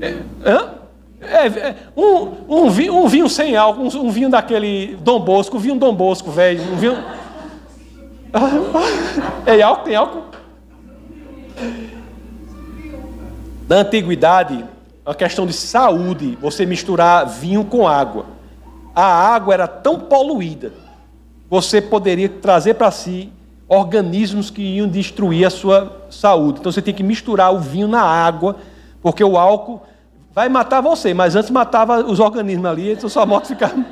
É, 0.00 0.82
é, 1.20 1.46
é, 1.46 1.76
um, 1.96 2.30
um, 2.48 2.70
vinho, 2.70 2.94
um, 2.94 3.08
vinho, 3.08 3.28
sem 3.28 3.56
álcool, 3.56 3.82
um, 3.82 4.06
um, 4.06 4.10
vinho 4.10 4.28
daquele 4.28 4.96
Dom 5.00 5.20
Bosco, 5.20 5.56
um 5.56 5.60
vinho 5.60 5.76
Dom 5.76 5.94
Bosco, 5.94 6.30
velho. 6.30 6.62
Um 6.72 6.76
vinho. 6.76 7.21
É 9.46 9.60
álcool? 9.60 9.84
Tem 9.84 9.94
álcool? 9.94 10.24
Na 13.68 13.76
antiguidade, 13.76 14.64
a 15.04 15.14
questão 15.14 15.46
de 15.46 15.52
saúde, 15.52 16.38
você 16.40 16.64
misturar 16.64 17.26
vinho 17.26 17.64
com 17.64 17.86
água. 17.86 18.26
A 18.94 19.04
água 19.04 19.54
era 19.54 19.66
tão 19.66 19.98
poluída, 19.98 20.72
você 21.48 21.80
poderia 21.80 22.28
trazer 22.28 22.74
para 22.74 22.90
si 22.90 23.32
organismos 23.68 24.50
que 24.50 24.60
iam 24.60 24.86
destruir 24.86 25.46
a 25.46 25.50
sua 25.50 26.06
saúde. 26.10 26.60
Então 26.60 26.70
você 26.70 26.82
tem 26.82 26.92
que 26.92 27.02
misturar 27.02 27.54
o 27.54 27.58
vinho 27.58 27.88
na 27.88 28.02
água, 28.02 28.56
porque 29.00 29.24
o 29.24 29.38
álcool 29.38 29.82
vai 30.34 30.48
matar 30.48 30.82
você, 30.82 31.14
mas 31.14 31.34
antes 31.34 31.50
matava 31.50 32.04
os 32.04 32.20
organismos 32.20 32.66
ali, 32.66 32.92
então 32.92 33.08
sua 33.08 33.24
morte 33.24 33.48
ficava. 33.48 33.82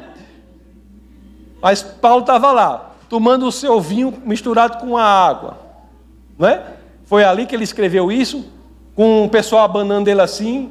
Mas 1.62 1.82
Paulo 1.82 2.20
estava 2.20 2.52
lá, 2.52 2.89
tomando 3.10 3.44
o 3.44 3.52
seu 3.52 3.80
vinho 3.80 4.14
misturado 4.24 4.78
com 4.78 4.96
a 4.96 5.02
água. 5.02 5.58
Não 6.38 6.48
é? 6.48 6.62
Foi 7.04 7.24
ali 7.24 7.44
que 7.44 7.56
ele 7.56 7.64
escreveu 7.64 8.10
isso, 8.10 8.44
com 8.94 9.24
o 9.24 9.28
pessoal 9.28 9.64
abanando 9.64 10.08
ele 10.08 10.20
assim, 10.20 10.70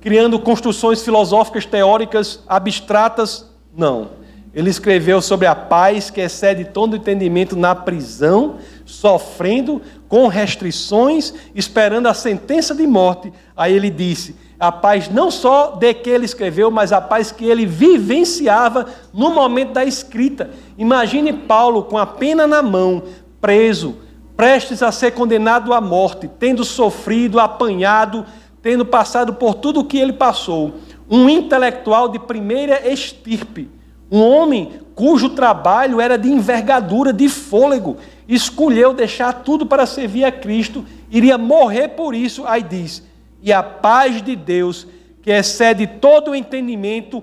criando 0.00 0.38
construções 0.38 1.02
filosóficas 1.02 1.66
teóricas 1.66 2.40
abstratas. 2.46 3.50
Não. 3.76 4.10
Ele 4.54 4.70
escreveu 4.70 5.20
sobre 5.20 5.48
a 5.48 5.54
paz 5.56 6.10
que 6.10 6.20
excede 6.20 6.64
todo 6.64 6.94
entendimento 6.94 7.56
na 7.56 7.74
prisão, 7.74 8.58
sofrendo 8.84 9.82
com 10.08 10.28
restrições, 10.28 11.34
esperando 11.56 12.06
a 12.06 12.14
sentença 12.14 12.72
de 12.72 12.86
morte. 12.86 13.32
Aí 13.56 13.72
ele 13.74 13.90
disse: 13.90 14.36
a 14.58 14.70
paz 14.70 15.08
não 15.08 15.30
só 15.30 15.72
de 15.72 15.92
que 15.94 16.08
ele 16.08 16.24
escreveu, 16.24 16.70
mas 16.70 16.92
a 16.92 17.00
paz 17.00 17.32
que 17.32 17.44
ele 17.44 17.66
vivenciava 17.66 18.86
no 19.12 19.30
momento 19.30 19.72
da 19.72 19.84
escrita. 19.84 20.50
Imagine 20.78 21.32
Paulo 21.32 21.82
com 21.84 21.98
a 21.98 22.06
pena 22.06 22.46
na 22.46 22.62
mão, 22.62 23.02
preso, 23.40 23.96
prestes 24.36 24.82
a 24.82 24.92
ser 24.92 25.12
condenado 25.12 25.72
à 25.72 25.80
morte, 25.80 26.28
tendo 26.38 26.64
sofrido, 26.64 27.40
apanhado, 27.40 28.24
tendo 28.62 28.86
passado 28.86 29.34
por 29.34 29.54
tudo 29.54 29.80
o 29.80 29.84
que 29.84 29.98
ele 29.98 30.12
passou. 30.12 30.74
Um 31.10 31.28
intelectual 31.28 32.08
de 32.08 32.18
primeira 32.18 32.90
estirpe, 32.90 33.70
um 34.10 34.22
homem 34.22 34.80
cujo 34.94 35.30
trabalho 35.30 36.00
era 36.00 36.16
de 36.16 36.30
envergadura, 36.30 37.12
de 37.12 37.28
fôlego, 37.28 37.96
escolheu 38.28 38.94
deixar 38.94 39.32
tudo 39.42 39.66
para 39.66 39.86
servir 39.86 40.24
a 40.24 40.32
Cristo, 40.32 40.84
iria 41.10 41.36
morrer 41.36 41.88
por 41.88 42.14
isso. 42.14 42.44
Aí 42.46 42.62
diz: 42.62 43.02
e 43.44 43.52
a 43.52 43.62
paz 43.62 44.22
de 44.22 44.34
Deus, 44.34 44.86
que 45.20 45.30
excede 45.30 45.86
todo 45.86 46.30
o 46.30 46.34
entendimento, 46.34 47.22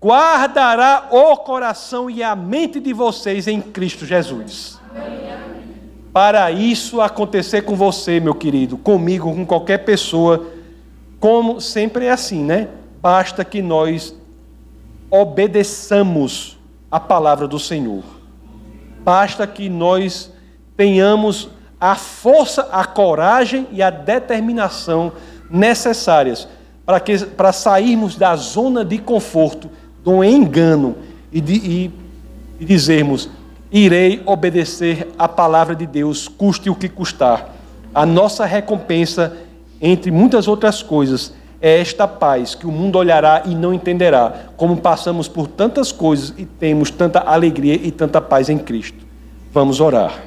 guardará 0.00 1.08
o 1.10 1.36
coração 1.38 2.08
e 2.08 2.22
a 2.22 2.36
mente 2.36 2.78
de 2.78 2.92
vocês 2.92 3.48
em 3.48 3.60
Cristo 3.60 4.06
Jesus. 4.06 4.80
Para 6.12 6.52
isso 6.52 7.00
acontecer 7.00 7.62
com 7.62 7.74
você, 7.74 8.20
meu 8.20 8.32
querido, 8.32 8.78
comigo, 8.78 9.34
com 9.34 9.44
qualquer 9.44 9.78
pessoa, 9.78 10.46
como 11.18 11.60
sempre 11.60 12.06
é 12.06 12.12
assim, 12.12 12.44
né? 12.44 12.68
Basta 13.02 13.44
que 13.44 13.60
nós 13.60 14.14
obedeçamos 15.10 16.56
a 16.88 17.00
palavra 17.00 17.48
do 17.48 17.58
Senhor. 17.58 18.04
Basta 19.00 19.44
que 19.48 19.68
nós 19.68 20.32
tenhamos 20.76 21.48
a 21.80 21.96
força, 21.96 22.68
a 22.70 22.84
coragem 22.84 23.66
e 23.72 23.82
a 23.82 23.90
determinação 23.90 25.12
necessárias 25.50 26.48
para, 26.84 27.00
que, 27.00 27.18
para 27.18 27.52
sairmos 27.52 28.16
da 28.16 28.34
zona 28.36 28.84
de 28.84 28.98
conforto, 28.98 29.68
do 30.04 30.22
engano 30.22 30.96
e, 31.32 31.40
de, 31.40 31.54
e, 31.54 31.90
e 32.60 32.64
dizermos: 32.64 33.28
irei 33.70 34.22
obedecer 34.24 35.08
a 35.18 35.26
palavra 35.26 35.74
de 35.74 35.86
Deus, 35.86 36.28
custe 36.28 36.70
o 36.70 36.74
que 36.74 36.88
custar. 36.88 37.54
A 37.94 38.06
nossa 38.06 38.44
recompensa, 38.44 39.36
entre 39.80 40.10
muitas 40.10 40.46
outras 40.46 40.82
coisas, 40.82 41.32
é 41.60 41.80
esta 41.80 42.06
paz 42.06 42.54
que 42.54 42.66
o 42.66 42.70
mundo 42.70 42.96
olhará 42.98 43.42
e 43.46 43.54
não 43.54 43.72
entenderá, 43.72 44.50
como 44.56 44.76
passamos 44.76 45.26
por 45.26 45.48
tantas 45.48 45.90
coisas 45.90 46.34
e 46.36 46.44
temos 46.44 46.90
tanta 46.90 47.20
alegria 47.20 47.74
e 47.74 47.90
tanta 47.90 48.20
paz 48.20 48.48
em 48.48 48.58
Cristo. 48.58 49.04
Vamos 49.52 49.80
orar. 49.80 50.26